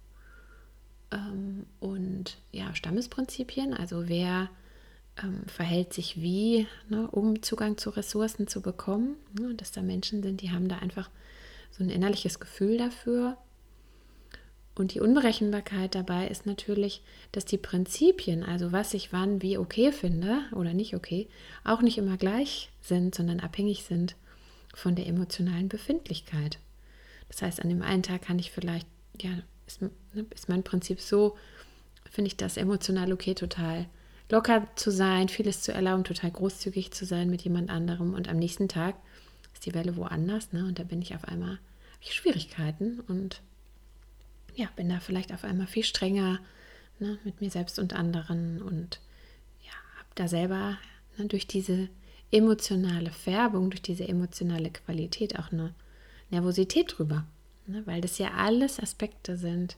Ähm, 1.10 1.66
und 1.80 2.38
ja, 2.52 2.74
Stammesprinzipien, 2.74 3.74
also 3.74 4.08
wer 4.08 4.50
ähm, 5.22 5.42
verhält 5.46 5.92
sich 5.92 6.20
wie, 6.20 6.66
ne, 6.88 7.10
um 7.10 7.42
Zugang 7.42 7.78
zu 7.78 7.90
Ressourcen 7.90 8.46
zu 8.46 8.60
bekommen. 8.60 9.16
Ne, 9.38 9.54
dass 9.54 9.72
da 9.72 9.82
Menschen 9.82 10.22
sind, 10.22 10.40
die 10.40 10.50
haben 10.50 10.68
da 10.68 10.78
einfach 10.78 11.10
so 11.70 11.84
ein 11.84 11.90
innerliches 11.90 12.40
Gefühl 12.40 12.78
dafür. 12.78 13.36
Und 14.74 14.94
die 14.94 15.00
Unberechenbarkeit 15.00 15.94
dabei 15.94 16.28
ist 16.28 16.46
natürlich, 16.46 17.02
dass 17.32 17.44
die 17.44 17.58
Prinzipien, 17.58 18.44
also 18.44 18.70
was 18.70 18.94
ich 18.94 19.12
wann 19.12 19.42
wie 19.42 19.58
okay 19.58 19.90
finde 19.90 20.40
oder 20.54 20.72
nicht 20.72 20.94
okay, 20.94 21.28
auch 21.64 21.82
nicht 21.82 21.98
immer 21.98 22.16
gleich 22.16 22.70
sind, 22.80 23.14
sondern 23.14 23.40
abhängig 23.40 23.84
sind 23.84 24.14
von 24.74 24.94
der 24.94 25.06
emotionalen 25.08 25.68
Befindlichkeit. 25.68 26.58
Das 27.28 27.42
heißt, 27.42 27.60
an 27.60 27.68
dem 27.68 27.82
einen 27.82 28.04
Tag 28.04 28.22
kann 28.22 28.38
ich 28.38 28.52
vielleicht, 28.52 28.86
ja, 29.20 29.30
ist, 29.66 29.82
ne, 29.82 29.90
ist 30.34 30.48
mein 30.48 30.62
Prinzip 30.62 31.00
so, 31.00 31.36
finde 32.08 32.28
ich 32.28 32.36
das 32.36 32.56
emotional 32.56 33.12
okay, 33.12 33.34
total 33.34 33.86
locker 34.30 34.66
zu 34.76 34.90
sein, 34.90 35.28
vieles 35.28 35.62
zu 35.62 35.72
erlauben, 35.72 36.04
total 36.04 36.30
großzügig 36.30 36.92
zu 36.92 37.04
sein 37.04 37.30
mit 37.30 37.42
jemand 37.42 37.70
anderem. 37.70 38.14
Und 38.14 38.28
am 38.28 38.38
nächsten 38.38 38.68
Tag 38.68 38.94
ist 39.58 39.66
die 39.66 39.74
Welle 39.74 39.96
woanders, 39.96 40.52
ne? 40.52 40.64
Und 40.64 40.78
da 40.78 40.84
bin 40.84 41.02
ich 41.02 41.16
auf 41.16 41.24
einmal, 41.24 41.58
ich 42.00 42.14
Schwierigkeiten 42.14 43.00
und 43.00 43.42
ja, 44.54 44.68
bin 44.76 44.88
da 44.88 45.00
vielleicht 45.00 45.32
auf 45.32 45.42
einmal 45.42 45.66
viel 45.66 45.82
strenger 45.82 46.38
ne, 47.00 47.18
mit 47.24 47.40
mir 47.40 47.50
selbst 47.50 47.80
und 47.80 47.92
anderen 47.92 48.62
und 48.62 49.00
ja, 49.64 49.72
habe 49.98 50.08
da 50.14 50.28
selber 50.28 50.78
ne, 51.16 51.26
durch 51.26 51.48
diese 51.48 51.88
emotionale 52.30 53.10
Färbung, 53.10 53.70
durch 53.70 53.82
diese 53.82 54.06
emotionale 54.06 54.70
Qualität 54.70 55.38
auch 55.38 55.50
eine 55.50 55.74
Nervosität 56.30 56.94
drüber, 56.96 57.24
ne, 57.66 57.84
weil 57.84 58.00
das 58.00 58.18
ja 58.18 58.34
alles 58.34 58.78
Aspekte 58.78 59.36
sind, 59.36 59.76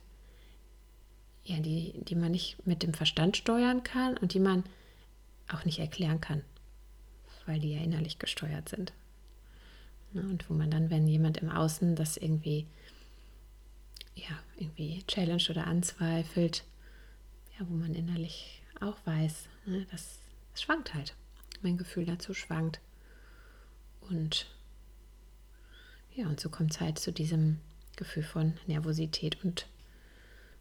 ja, 1.44 1.58
die, 1.58 1.94
die 2.04 2.16
man 2.16 2.32
nicht 2.32 2.66
mit 2.66 2.82
dem 2.82 2.92
Verstand 2.92 3.38
steuern 3.38 3.82
kann 3.82 4.18
und 4.18 4.34
die 4.34 4.40
man 4.40 4.64
auch 5.48 5.64
nicht 5.64 5.78
erklären 5.78 6.20
kann, 6.20 6.42
weil 7.46 7.60
die 7.60 7.72
ja 7.72 7.80
innerlich 7.80 8.18
gesteuert 8.18 8.68
sind. 8.68 8.92
Ne, 10.12 10.22
und 10.22 10.48
wo 10.50 10.54
man 10.54 10.70
dann, 10.70 10.90
wenn 10.90 11.06
jemand 11.06 11.38
im 11.38 11.50
Außen 11.50 11.94
das 11.94 12.16
irgendwie, 12.16 12.66
ja, 14.14 14.38
irgendwie 14.56 15.04
challenge 15.06 15.46
oder 15.50 15.66
anzweifelt, 15.66 16.64
ja, 17.58 17.66
wo 17.68 17.74
man 17.74 17.94
innerlich 17.94 18.62
auch 18.80 18.96
weiß, 19.04 19.46
ne, 19.66 19.86
das, 19.90 20.18
das 20.52 20.62
schwankt 20.62 20.94
halt. 20.94 21.14
Mein 21.62 21.76
Gefühl 21.76 22.06
dazu 22.06 22.34
schwankt. 22.34 22.80
Und 24.00 24.46
ja, 26.14 26.26
und 26.26 26.40
so 26.40 26.48
kommt 26.48 26.72
es 26.72 26.80
halt 26.80 26.98
zu 26.98 27.12
diesem 27.12 27.60
Gefühl 27.96 28.24
von 28.24 28.54
Nervosität 28.66 29.44
und 29.44 29.66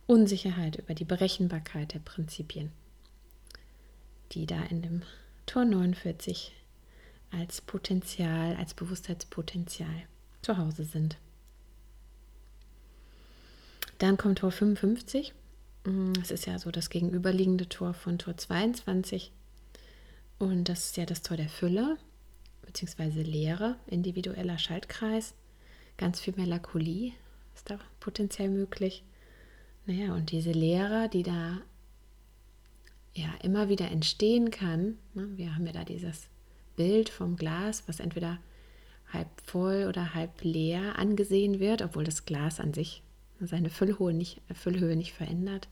Unsicherheit 0.05 0.75
über 0.75 0.93
die 0.93 1.05
Berechenbarkeit 1.05 1.93
der 1.93 1.99
Prinzipien, 1.99 2.71
die 4.31 4.45
da 4.45 4.61
in 4.63 4.81
dem 4.81 5.01
Tor 5.45 5.65
49 5.65 6.51
als 7.31 7.61
Potenzial, 7.61 8.55
als 8.55 8.73
Bewusstheitspotenzial 8.73 10.03
zu 10.41 10.57
Hause 10.57 10.83
sind. 10.83 11.17
Dann 13.99 14.17
kommt 14.17 14.39
Tor 14.39 14.51
55. 14.51 15.33
Mm, 15.85 16.13
das 16.13 16.31
ist 16.31 16.45
ja 16.45 16.57
so 16.57 16.71
das 16.71 16.89
gegenüberliegende 16.89 17.67
Tor 17.67 17.93
von 17.93 18.17
Tor 18.17 18.37
22. 18.37 19.31
Und 20.39 20.69
das 20.69 20.85
ist 20.85 20.97
ja 20.97 21.05
das 21.05 21.21
Tor 21.21 21.35
der 21.35 21.49
Fülle, 21.49 21.97
beziehungsweise 22.65 23.21
Leere, 23.21 23.75
individueller 23.87 24.57
Schaltkreis. 24.57 25.33
Ganz 25.97 26.21
viel 26.21 26.33
Melancholie 26.37 27.11
ist 27.53 27.69
da 27.69 27.77
potenziell 27.99 28.49
möglich. 28.49 29.03
Naja, 29.85 30.13
und 30.13 30.31
diese 30.31 30.51
Leere, 30.51 31.09
die 31.09 31.23
da 31.23 31.59
ja 33.13 33.33
immer 33.43 33.67
wieder 33.67 33.91
entstehen 33.91 34.49
kann, 34.49 34.97
ne, 35.13 35.27
wir 35.35 35.55
haben 35.55 35.65
ja 35.65 35.73
da 35.73 35.83
dieses 35.83 36.29
Bild 36.79 37.09
vom 37.09 37.35
Glas, 37.35 37.83
was 37.87 37.99
entweder 37.99 38.39
halb 39.11 39.27
voll 39.43 39.85
oder 39.89 40.13
halb 40.13 40.41
leer 40.43 40.97
angesehen 40.97 41.59
wird, 41.59 41.81
obwohl 41.81 42.05
das 42.05 42.23
Glas 42.23 42.61
an 42.61 42.73
sich 42.73 43.03
seine 43.41 43.69
Füllhöhe 43.69 44.13
nicht, 44.13 44.39
Füllhöhe 44.53 44.95
nicht 44.95 45.11
verändert. 45.11 45.67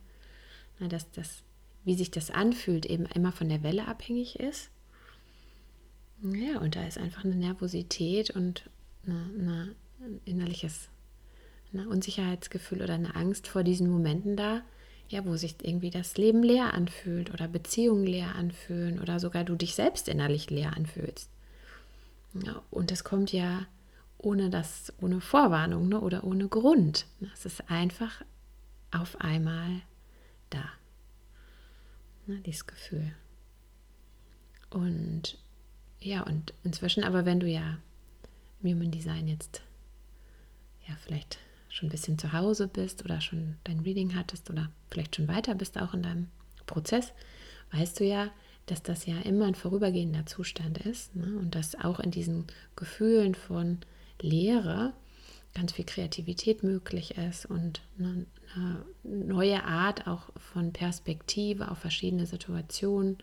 Dass 0.80 1.10
das, 1.12 1.44
wie 1.86 1.96
sich 1.96 2.12
das 2.12 2.30
anfühlt, 2.30 2.86
eben 2.86 3.06
immer 3.06 3.32
von 3.32 3.48
der 3.48 3.64
Welle 3.64 3.88
abhängig 3.88 4.38
ist. 4.42 4.70
Ja, 6.22 6.60
und 6.60 6.76
da 6.76 6.86
ist 6.86 6.98
einfach 6.98 7.24
eine 7.24 7.36
Nervosität 7.36 8.32
und 8.32 8.70
ein 9.06 9.76
innerliches 10.26 10.90
eine 11.74 11.88
Unsicherheitsgefühl 11.88 12.82
oder 12.82 12.96
eine 12.96 13.16
Angst 13.16 13.48
vor 13.48 13.64
diesen 13.64 13.90
Momenten 13.90 14.36
da, 14.36 14.62
ja, 15.10 15.26
wo 15.26 15.36
sich 15.38 15.56
irgendwie 15.62 15.90
das 15.90 16.18
Leben 16.18 16.44
leer 16.44 16.74
anfühlt 16.74 17.34
oder 17.34 17.48
Beziehungen 17.48 18.06
leer 18.06 18.36
anfühlen 18.36 19.00
oder 19.00 19.20
sogar 19.20 19.44
du 19.44 19.56
dich 19.56 19.76
selbst 19.76 20.08
innerlich 20.08 20.50
leer 20.50 20.76
anfühlst. 20.76 21.30
Ja, 22.34 22.62
und 22.70 22.92
das 22.92 23.04
kommt 23.04 23.32
ja 23.32 23.66
ohne 24.18 24.50
das, 24.50 24.94
ohne 25.00 25.22
Vorwarnung 25.22 25.88
ne, 25.90 26.02
oder 26.02 26.24
ohne 26.24 26.48
Grund. 26.48 27.06
Es 27.34 27.46
ist 27.46 27.70
einfach 27.70 28.22
auf 28.92 29.20
einmal 29.22 29.82
da. 30.50 30.64
Ne, 32.26 32.42
dieses 32.46 32.68
Gefühl. 32.68 33.14
Und 34.70 35.38
ja, 36.00 36.24
und 36.24 36.54
inzwischen 36.64 37.04
aber, 37.04 37.26
wenn 37.26 37.40
du 37.40 37.48
ja 37.48 37.78
Human 38.62 38.92
Design 38.92 39.28
jetzt 39.28 39.62
ja 40.88 40.96
vielleicht 41.02 41.40
schon 41.78 41.90
ein 41.90 41.92
bisschen 41.92 42.18
zu 42.18 42.34
Hause 42.34 42.68
bist 42.68 43.06
oder 43.06 43.22
schon 43.22 43.56
dein 43.64 43.82
Reading 43.82 44.16
hattest 44.16 44.50
oder 44.50 44.70
vielleicht 44.90 45.16
schon 45.16 45.28
weiter 45.28 45.56
bist 45.56 45.80
auch 45.80 45.94
in 45.94 46.04
deinem 46.04 46.28
Prozess, 46.66 47.14
weißt 47.72 48.00
du 48.00 48.06
ja, 48.06 48.32
dass 48.66 48.84
das 48.84 49.06
ja 49.06 49.18
immer 49.20 49.46
ein 49.46 49.56
vorübergehender 49.56 50.26
Zustand 50.26 50.80
ist 50.80 51.16
ne? 51.16 51.38
und 51.40 51.56
dass 51.56 51.76
auch 51.76 52.00
in 52.00 52.12
diesen 52.12 52.48
Gefühlen 52.76 53.36
von 53.36 53.78
Leere 54.20 54.94
ganz 55.54 55.72
viel 55.72 55.86
Kreativität 55.86 56.64
möglich 56.64 57.18
ist 57.18 57.46
und 57.46 57.82
eine, 57.98 58.26
eine 58.56 58.84
neue 59.04 59.64
Art 59.64 60.08
auch 60.08 60.30
von 60.36 60.74
Perspektive 60.74 61.72
auf 61.72 61.78
verschiedene 61.78 62.26
Situationen, 62.26 63.18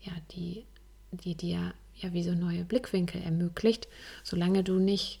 ja, 0.00 0.12
die, 0.30 0.64
die 1.10 1.34
dir 1.34 1.74
ja 1.96 2.12
wie 2.12 2.22
so 2.22 2.34
neue 2.34 2.64
Blickwinkel 2.64 3.20
ermöglicht, 3.22 3.88
solange 4.22 4.64
du 4.64 4.78
nicht 4.78 5.20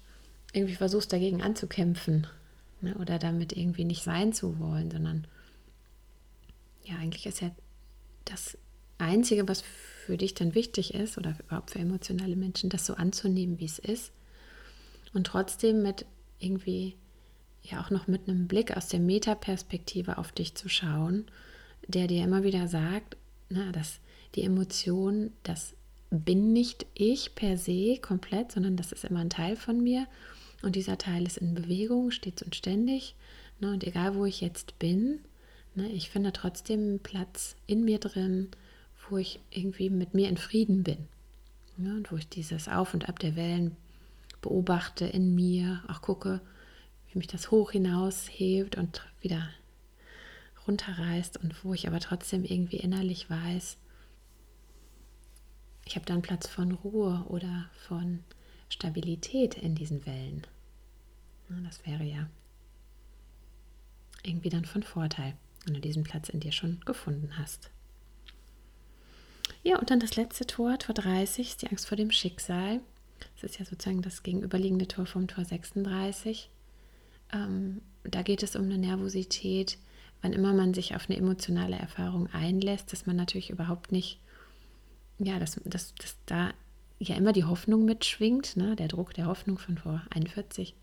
irgendwie 0.52 0.74
versuchst 0.74 1.12
dagegen 1.12 1.42
anzukämpfen 1.42 2.26
ne? 2.82 2.96
oder 2.96 3.18
damit 3.18 3.56
irgendwie 3.56 3.84
nicht 3.84 4.02
sein 4.02 4.32
zu 4.32 4.58
wollen, 4.58 4.90
sondern 4.90 5.26
ja, 6.84 6.96
eigentlich 6.96 7.26
ist 7.26 7.40
ja 7.40 7.50
das 8.24 8.58
Einzige, 8.98 9.48
was 9.48 9.62
für 9.62 10.16
dich 10.16 10.34
dann 10.34 10.54
wichtig 10.54 10.94
ist 10.94 11.18
oder 11.18 11.36
überhaupt 11.38 11.72
für 11.72 11.78
emotionale 11.78 12.36
Menschen, 12.36 12.70
das 12.70 12.86
so 12.86 12.94
anzunehmen, 12.94 13.58
wie 13.58 13.64
es 13.64 13.78
ist 13.78 14.12
und 15.12 15.26
trotzdem 15.26 15.82
mit 15.82 16.06
irgendwie 16.38 16.96
ja 17.62 17.80
auch 17.80 17.90
noch 17.90 18.08
mit 18.08 18.28
einem 18.28 18.48
Blick 18.48 18.76
aus 18.76 18.88
der 18.88 19.00
Metaperspektive 19.00 20.18
auf 20.18 20.32
dich 20.32 20.54
zu 20.54 20.68
schauen, 20.68 21.26
der 21.86 22.06
dir 22.06 22.24
immer 22.24 22.42
wieder 22.42 22.68
sagt, 22.68 23.16
na, 23.48 23.70
dass 23.72 24.00
die 24.34 24.42
Emotion, 24.42 25.32
das 25.42 25.74
bin 26.10 26.52
nicht 26.52 26.86
ich 26.94 27.34
per 27.34 27.56
se 27.56 27.98
komplett, 28.00 28.52
sondern 28.52 28.76
das 28.76 28.92
ist 28.92 29.04
immer 29.04 29.20
ein 29.20 29.30
Teil 29.30 29.56
von 29.56 29.82
mir. 29.82 30.06
Und 30.62 30.76
dieser 30.76 30.96
Teil 30.96 31.26
ist 31.26 31.38
in 31.38 31.54
Bewegung, 31.54 32.10
stets 32.10 32.42
und 32.42 32.54
ständig. 32.54 33.14
Ne, 33.60 33.72
und 33.72 33.84
egal, 33.84 34.14
wo 34.14 34.24
ich 34.24 34.40
jetzt 34.40 34.78
bin, 34.78 35.20
ne, 35.74 35.88
ich 35.90 36.10
finde 36.10 36.32
trotzdem 36.32 37.00
Platz 37.02 37.56
in 37.66 37.84
mir 37.84 37.98
drin, 37.98 38.48
wo 39.08 39.18
ich 39.18 39.40
irgendwie 39.50 39.90
mit 39.90 40.14
mir 40.14 40.28
in 40.28 40.36
Frieden 40.36 40.84
bin. 40.84 41.08
Ne, 41.76 41.94
und 41.96 42.12
wo 42.12 42.16
ich 42.16 42.28
dieses 42.28 42.68
Auf 42.68 42.94
und 42.94 43.08
Ab 43.08 43.18
der 43.18 43.36
Wellen 43.36 43.76
beobachte 44.40 45.04
in 45.04 45.34
mir, 45.34 45.82
auch 45.88 46.00
gucke, 46.00 46.40
wie 47.10 47.18
mich 47.18 47.28
das 47.28 47.50
hoch 47.50 47.72
hinaus 47.72 48.28
hebt 48.30 48.76
und 48.76 49.02
wieder 49.20 49.48
runterreißt 50.66 51.38
und 51.38 51.64
wo 51.64 51.74
ich 51.74 51.88
aber 51.88 52.00
trotzdem 52.00 52.44
irgendwie 52.44 52.76
innerlich 52.76 53.28
weiß, 53.28 53.78
ich 55.84 55.96
habe 55.96 56.06
dann 56.06 56.22
Platz 56.22 56.46
von 56.46 56.72
Ruhe 56.72 57.24
oder 57.28 57.68
von 57.86 58.20
Stabilität 58.72 59.54
in 59.54 59.74
diesen 59.74 60.06
Wellen. 60.06 60.46
das 61.64 61.86
wäre 61.86 62.04
ja 62.04 62.28
irgendwie 64.22 64.48
dann 64.48 64.64
von 64.64 64.82
Vorteil, 64.82 65.34
wenn 65.64 65.74
du 65.74 65.80
diesen 65.80 66.04
Platz 66.04 66.30
in 66.30 66.40
dir 66.40 66.52
schon 66.52 66.80
gefunden 66.86 67.36
hast. 67.36 67.70
Ja, 69.62 69.78
und 69.78 69.90
dann 69.90 70.00
das 70.00 70.16
letzte 70.16 70.46
Tor, 70.46 70.78
Tor 70.78 70.94
30, 70.94 71.48
ist 71.48 71.62
die 71.62 71.68
Angst 71.68 71.86
vor 71.86 71.96
dem 71.96 72.10
Schicksal. 72.10 72.80
Das 73.34 73.50
ist 73.50 73.58
ja 73.58 73.66
sozusagen 73.66 74.02
das 74.02 74.22
gegenüberliegende 74.22 74.88
Tor 74.88 75.06
vom 75.06 75.28
Tor 75.28 75.44
36. 75.44 76.48
Ähm, 77.32 77.82
da 78.04 78.22
geht 78.22 78.42
es 78.42 78.56
um 78.56 78.64
eine 78.64 78.78
Nervosität, 78.78 79.76
wann 80.22 80.32
immer 80.32 80.54
man 80.54 80.72
sich 80.72 80.96
auf 80.96 81.08
eine 81.08 81.18
emotionale 81.18 81.76
Erfahrung 81.76 82.28
einlässt, 82.32 82.92
dass 82.92 83.06
man 83.06 83.16
natürlich 83.16 83.50
überhaupt 83.50 83.92
nicht, 83.92 84.18
ja, 85.18 85.38
dass, 85.38 85.60
dass, 85.64 85.94
dass 85.94 86.16
da 86.26 86.52
ja 87.08 87.16
immer 87.16 87.32
die 87.32 87.44
Hoffnung 87.44 87.84
mitschwingt, 87.84 88.56
ne? 88.56 88.76
der 88.76 88.88
Druck 88.88 89.14
der 89.14 89.26
Hoffnung 89.26 89.58
von 89.58 89.78
vor 89.78 90.02
41. 90.10 90.74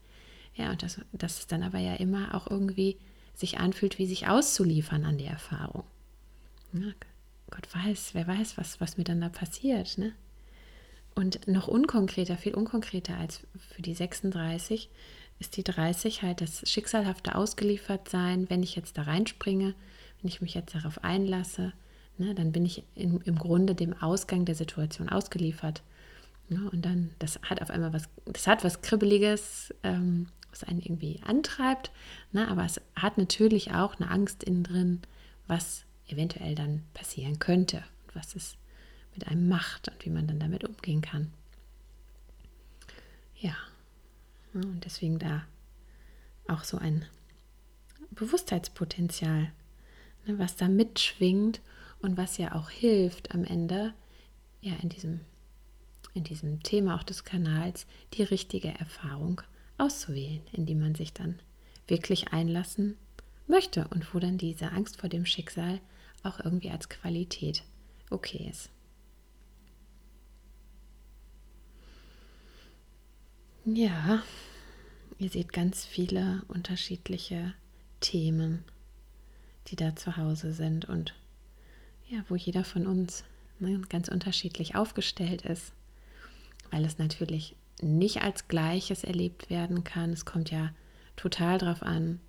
Ja, 0.56 0.72
und 0.72 0.84
dass, 0.84 1.00
dass 1.14 1.40
es 1.40 1.48
dann 1.48 1.64
aber 1.64 1.80
ja 1.80 1.96
immer 1.96 2.36
auch 2.36 2.50
irgendwie 2.50 2.98
sich 3.34 3.60
anfühlt, 3.60 3.98
wie 3.98 4.06
sich 4.06 4.28
auszuliefern 4.28 5.06
an 5.06 5.18
die 5.18 5.26
Erfahrung. 5.26 5.84
Ja, 6.74 6.92
Gott 7.50 7.68
weiß, 7.74 8.12
wer 8.14 8.28
weiß, 8.28 8.58
was, 8.58 8.82
was 8.82 8.98
mir 8.98 9.06
dann 9.06 9.22
da 9.22 9.30
passiert. 9.30 9.98
Ne? 9.98 10.14
Und 11.16 11.48
noch 11.48 11.68
unkonkreter, 11.68 12.38
viel 12.38 12.54
unkonkreter 12.54 13.18
als 13.18 13.42
für 13.74 13.82
die 13.82 13.94
36 13.94 14.90
ist 15.40 15.56
die 15.56 15.64
30 15.64 16.22
halt 16.22 16.42
das 16.42 16.70
schicksalhafte 16.70 17.36
Ausgeliefertsein, 17.36 18.50
wenn 18.50 18.62
ich 18.62 18.76
jetzt 18.76 18.98
da 18.98 19.04
reinspringe, 19.04 19.74
wenn 20.22 20.28
ich 20.28 20.42
mich 20.42 20.54
jetzt 20.54 20.76
darauf 20.76 21.04
einlasse, 21.04 21.72
ne, 22.18 22.36
dann 22.36 22.52
bin 22.52 22.66
ich 22.66 22.84
in, 22.96 23.22
im 23.22 23.40
Grunde 23.40 23.74
dem 23.74 23.94
Ausgang 23.94 24.44
der 24.44 24.56
Situation 24.56 25.08
ausgeliefert. 25.08 25.82
Ne, 26.50 26.70
und 26.72 26.84
dann, 26.84 27.12
das 27.20 27.40
hat 27.44 27.62
auf 27.62 27.70
einmal 27.70 27.94
was, 27.94 28.10
das 28.26 28.48
hat 28.48 28.64
was 28.64 28.82
Kribbeliges, 28.82 29.74
ähm, 29.84 30.28
was 30.50 30.64
einen 30.64 30.82
irgendwie 30.82 31.22
antreibt, 31.24 31.92
ne, 32.32 32.48
aber 32.48 32.66
es 32.66 32.82
hat 32.96 33.20
natürlich 33.20 33.72
auch 33.74 34.00
eine 34.00 34.10
Angst 34.10 34.44
innen 34.44 34.64
drin, 34.64 35.02
was 35.46 35.86
eventuell 36.08 36.56
dann 36.56 36.84
passieren 36.96 37.38
könnte 37.38 37.84
und 38.04 38.16
was 38.16 38.36
es 38.36 38.58
mit 39.14 39.28
einem 39.28 39.48
macht 39.48 39.90
und 39.90 40.04
wie 40.04 40.10
man 40.10 40.26
dann 40.26 40.40
damit 40.40 40.64
umgehen 40.64 41.02
kann. 41.02 41.32
Ja, 43.36 43.56
und 44.54 44.84
deswegen 44.86 45.20
da 45.20 45.44
auch 46.48 46.64
so 46.64 46.78
ein 46.78 47.06
Bewusstheitspotenzial, 48.12 49.52
ne, 50.26 50.40
was 50.40 50.56
da 50.56 50.68
mitschwingt 50.68 51.62
und 52.02 52.18
was 52.18 52.38
ja 52.38 52.56
auch 52.56 52.70
hilft 52.70 53.36
am 53.36 53.44
Ende, 53.44 53.94
ja, 54.62 54.74
in 54.82 54.90
diesem, 54.90 55.22
in 56.14 56.24
diesem 56.24 56.62
Thema 56.64 56.96
auch 56.96 57.04
des 57.04 57.24
Kanals, 57.24 57.86
die 58.14 58.24
richtige 58.24 58.70
Erfahrung 58.70 59.42
auszuwählen, 59.78 60.42
in 60.52 60.66
die 60.66 60.76
man 60.76 60.96
sich 60.96 61.14
dann 61.14 61.40
wirklich 61.88 62.34
einlassen 62.34 62.98
möchte 63.48 63.88
und 63.90 64.14
wo 64.14 64.20
dann 64.20 64.38
diese 64.38 64.72
Angst 64.72 65.00
vor 65.00 65.10
dem 65.10 65.26
Schicksal 65.26 65.80
auch 66.24 66.40
irgendwie 66.40 66.70
als 66.70 66.90
Qualität 66.90 67.64
okay 68.10 68.48
ist. 68.50 68.70
Ja, 73.66 74.24
ihr 75.18 75.30
seht 75.30 75.54
ganz 75.54 75.86
viele 75.86 76.42
unterschiedliche 76.48 77.54
Themen, 78.00 78.64
die 79.68 79.76
da 79.76 79.96
zu 79.96 80.18
Hause 80.18 80.54
sind 80.54 80.86
und 80.86 81.14
ja, 82.08 82.24
wo 82.30 82.36
jeder 82.36 82.64
von 82.64 82.88
uns 82.88 83.24
ne, 83.60 83.80
ganz 83.90 84.08
unterschiedlich 84.08 84.76
aufgestellt 84.76 85.44
ist, 85.44 85.74
weil 86.72 86.86
es 86.86 86.98
natürlich 86.98 87.56
nicht 87.82 88.22
als 88.22 88.48
Gleiches 88.48 89.04
erlebt 89.04 89.50
werden 89.50 89.84
kann. 89.84 90.12
Es 90.12 90.26
kommt 90.26 90.52
ja 90.52 90.72
total 91.16 91.58
drauf 91.58 91.82
an, 91.84 92.20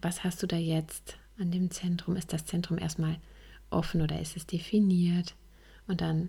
was 0.00 0.24
hast 0.24 0.42
du 0.42 0.46
da 0.46 0.56
jetzt 0.56 1.18
an 1.38 1.50
dem 1.50 1.70
Zentrum? 1.70 2.16
Ist 2.16 2.32
das 2.32 2.44
Zentrum 2.44 2.78
erstmal 2.78 3.18
offen 3.70 4.02
oder 4.02 4.20
ist 4.20 4.36
es 4.36 4.46
definiert? 4.46 5.34
Und 5.86 6.00
dann 6.00 6.28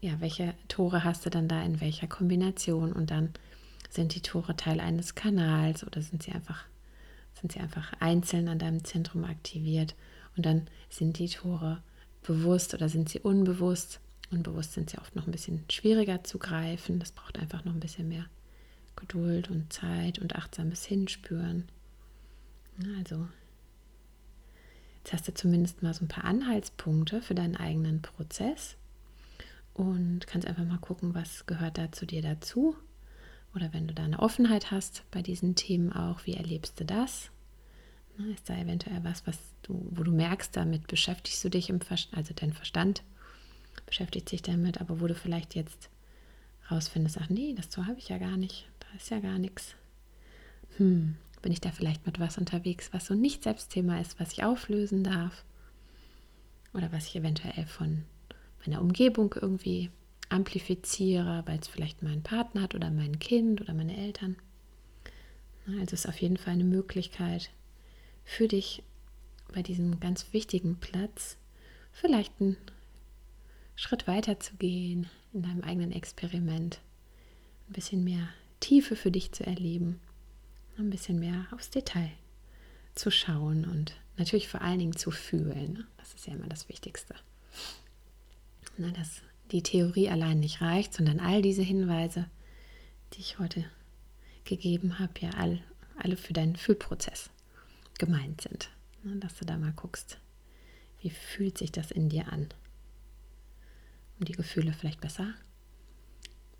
ja, 0.00 0.20
welche 0.20 0.54
Tore 0.68 1.04
hast 1.04 1.26
du 1.26 1.30
dann 1.30 1.48
da 1.48 1.62
in 1.62 1.80
welcher 1.80 2.06
Kombination 2.06 2.92
und 2.92 3.10
dann 3.10 3.30
sind 3.90 4.14
die 4.14 4.20
Tore 4.20 4.56
Teil 4.56 4.80
eines 4.80 5.14
Kanals 5.14 5.86
oder 5.86 6.02
sind 6.02 6.22
sie 6.22 6.32
einfach, 6.32 6.64
sind 7.34 7.52
sie 7.52 7.60
einfach 7.60 7.92
einzeln 8.00 8.48
an 8.48 8.58
deinem 8.58 8.84
Zentrum 8.84 9.24
aktiviert 9.24 9.94
und 10.36 10.44
dann 10.44 10.68
sind 10.90 11.18
die 11.18 11.28
Tore 11.28 11.82
bewusst 12.22 12.74
oder 12.74 12.88
sind 12.88 13.08
sie 13.08 13.20
unbewusst. 13.20 14.00
Unbewusst 14.30 14.72
sind 14.72 14.90
sie 14.90 14.98
oft 14.98 15.14
noch 15.14 15.26
ein 15.26 15.32
bisschen 15.32 15.64
schwieriger 15.70 16.24
zu 16.24 16.38
greifen. 16.38 16.98
Das 16.98 17.12
braucht 17.12 17.38
einfach 17.38 17.64
noch 17.64 17.72
ein 17.72 17.80
bisschen 17.80 18.08
mehr 18.08 18.26
Geduld 18.96 19.50
und 19.50 19.72
Zeit 19.72 20.18
und 20.18 20.34
achtsames 20.36 20.84
Hinspüren. 20.84 21.68
Also, 22.98 23.28
jetzt 24.98 25.12
hast 25.12 25.28
du 25.28 25.34
zumindest 25.34 25.82
mal 25.82 25.94
so 25.94 26.04
ein 26.04 26.08
paar 26.08 26.24
Anhaltspunkte 26.24 27.22
für 27.22 27.34
deinen 27.34 27.56
eigenen 27.56 28.02
Prozess 28.02 28.76
und 29.74 30.26
kannst 30.26 30.48
einfach 30.48 30.64
mal 30.64 30.78
gucken, 30.78 31.14
was 31.14 31.46
gehört 31.46 31.78
da 31.78 31.92
zu 31.92 32.06
dir 32.06 32.22
dazu. 32.22 32.76
Oder 33.54 33.72
wenn 33.72 33.86
du 33.86 33.94
da 33.94 34.04
eine 34.04 34.18
Offenheit 34.18 34.70
hast 34.70 35.04
bei 35.10 35.22
diesen 35.22 35.54
Themen 35.54 35.92
auch, 35.92 36.26
wie 36.26 36.34
erlebst 36.34 36.80
du 36.80 36.84
das? 36.84 37.30
ist 38.32 38.48
da 38.48 38.56
eventuell 38.56 39.04
was, 39.04 39.26
was 39.26 39.38
du, 39.62 39.86
wo 39.90 40.02
du 40.02 40.10
merkst, 40.10 40.56
damit 40.56 40.86
beschäftigst 40.86 41.44
du 41.44 41.50
dich 41.50 41.68
im 41.68 41.80
Verstand, 41.80 42.16
also 42.16 42.34
dein 42.34 42.52
Verstand 42.52 43.02
beschäftigt 43.86 44.28
sich 44.28 44.42
damit, 44.42 44.80
aber 44.80 45.00
wo 45.00 45.06
du 45.06 45.14
vielleicht 45.14 45.54
jetzt 45.54 45.88
rausfindest, 46.70 47.18
ach 47.20 47.28
nee, 47.28 47.54
das 47.54 47.72
so 47.72 47.86
habe 47.86 47.98
ich 47.98 48.08
ja 48.08 48.18
gar 48.18 48.36
nicht, 48.36 48.68
da 48.80 48.86
ist 48.96 49.10
ja 49.10 49.20
gar 49.20 49.38
nichts. 49.38 49.74
Hm, 50.76 51.16
bin 51.42 51.52
ich 51.52 51.60
da 51.60 51.70
vielleicht 51.70 52.06
mit 52.06 52.18
was 52.18 52.38
unterwegs, 52.38 52.92
was 52.92 53.06
so 53.06 53.14
nicht 53.14 53.44
Selbstthema 53.44 54.00
ist, 54.00 54.18
was 54.18 54.32
ich 54.32 54.44
auflösen 54.44 55.04
darf? 55.04 55.44
Oder 56.74 56.92
was 56.92 57.06
ich 57.06 57.16
eventuell 57.16 57.66
von 57.66 58.04
meiner 58.60 58.82
Umgebung 58.82 59.34
irgendwie 59.40 59.90
amplifiziere, 60.28 61.42
weil 61.46 61.60
es 61.60 61.68
vielleicht 61.68 62.02
mein 62.02 62.22
Partner 62.22 62.62
hat 62.62 62.74
oder 62.74 62.90
mein 62.90 63.18
Kind 63.18 63.60
oder 63.60 63.74
meine 63.74 63.96
Eltern. 63.96 64.36
Also 65.80 65.94
ist 65.94 66.08
auf 66.08 66.20
jeden 66.20 66.36
Fall 66.36 66.54
eine 66.54 66.64
Möglichkeit 66.64 67.50
für 68.24 68.48
dich 68.48 68.82
bei 69.52 69.62
diesem 69.62 70.00
ganz 70.00 70.32
wichtigen 70.32 70.76
Platz 70.76 71.38
vielleicht 71.92 72.32
einen 72.40 72.56
Schritt 73.76 74.06
weiter 74.06 74.40
zu 74.40 74.56
gehen 74.56 75.08
in 75.32 75.42
deinem 75.42 75.62
eigenen 75.62 75.92
Experiment, 75.92 76.80
ein 77.68 77.72
bisschen 77.72 78.04
mehr 78.04 78.28
Tiefe 78.60 78.96
für 78.96 79.10
dich 79.10 79.32
zu 79.32 79.46
erleben, 79.46 80.00
ein 80.78 80.90
bisschen 80.90 81.18
mehr 81.18 81.46
aufs 81.52 81.70
Detail 81.70 82.10
zu 82.94 83.10
schauen 83.10 83.64
und 83.64 83.96
natürlich 84.16 84.48
vor 84.48 84.62
allen 84.62 84.78
Dingen 84.78 84.96
zu 84.96 85.10
fühlen. 85.10 85.86
Das 85.98 86.14
ist 86.14 86.26
ja 86.26 86.34
immer 86.34 86.48
das 86.48 86.68
Wichtigste 86.68 87.14
ne, 88.78 88.92
dass 88.92 89.22
die 89.52 89.62
Theorie 89.62 90.08
allein 90.08 90.40
nicht 90.40 90.60
reicht, 90.60 90.94
sondern 90.94 91.20
all 91.20 91.42
diese 91.42 91.62
Hinweise, 91.62 92.26
die 93.12 93.20
ich 93.20 93.38
heute 93.38 93.64
gegeben 94.44 94.98
habe, 94.98 95.12
ja 95.20 95.30
all, 95.30 95.60
alle 95.96 96.16
für 96.16 96.32
deinen 96.32 96.56
Fühlprozess 96.56 97.30
gemeint 97.98 98.40
sind. 98.42 98.70
Ne, 99.02 99.16
dass 99.16 99.36
du 99.36 99.44
da 99.44 99.56
mal 99.56 99.72
guckst, 99.72 100.18
wie 101.00 101.10
fühlt 101.10 101.58
sich 101.58 101.72
das 101.72 101.90
in 101.90 102.08
dir 102.08 102.32
an, 102.32 102.48
um 104.18 104.24
die 104.24 104.32
Gefühle 104.32 104.72
vielleicht 104.72 105.00
besser 105.00 105.34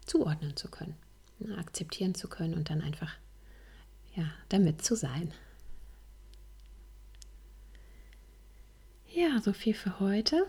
zuordnen 0.04 0.56
zu 0.56 0.68
können, 0.68 0.96
ne, 1.38 1.56
akzeptieren 1.58 2.14
zu 2.14 2.28
können 2.28 2.54
und 2.54 2.70
dann 2.70 2.80
einfach 2.80 3.12
ja, 4.14 4.30
damit 4.48 4.84
zu 4.84 4.94
sein. 4.94 5.32
Ja, 9.12 9.40
so 9.40 9.52
viel 9.52 9.74
für 9.74 9.98
heute. 10.00 10.46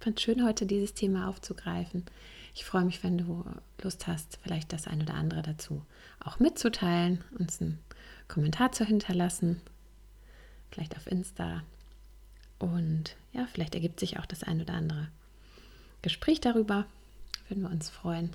fand 0.00 0.18
es 0.18 0.22
schön, 0.22 0.44
heute 0.44 0.66
dieses 0.66 0.92
Thema 0.92 1.28
aufzugreifen. 1.28 2.04
Ich 2.54 2.66
freue 2.66 2.84
mich, 2.84 3.02
wenn 3.02 3.16
du 3.16 3.42
Lust 3.82 4.06
hast, 4.06 4.38
vielleicht 4.42 4.72
das 4.74 4.86
ein 4.86 5.00
oder 5.00 5.14
andere 5.14 5.40
dazu 5.40 5.82
auch 6.20 6.38
mitzuteilen, 6.38 7.24
uns 7.38 7.60
einen 7.62 7.78
Kommentar 8.28 8.70
zu 8.72 8.84
hinterlassen 8.84 9.62
vielleicht 10.74 10.96
auf 10.96 11.06
Insta. 11.06 11.62
Und 12.58 13.16
ja, 13.32 13.46
vielleicht 13.52 13.74
ergibt 13.74 14.00
sich 14.00 14.18
auch 14.18 14.26
das 14.26 14.42
ein 14.42 14.60
oder 14.60 14.74
andere 14.74 15.08
Gespräch 16.02 16.40
darüber. 16.40 16.86
Würden 17.48 17.62
wir 17.62 17.70
uns 17.70 17.90
freuen. 17.90 18.34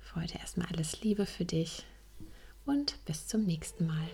Für 0.00 0.22
heute 0.22 0.38
erstmal 0.38 0.68
alles 0.68 1.02
Liebe 1.02 1.26
für 1.26 1.44
dich 1.44 1.84
und 2.64 3.04
bis 3.04 3.26
zum 3.26 3.44
nächsten 3.44 3.86
Mal. 3.86 4.08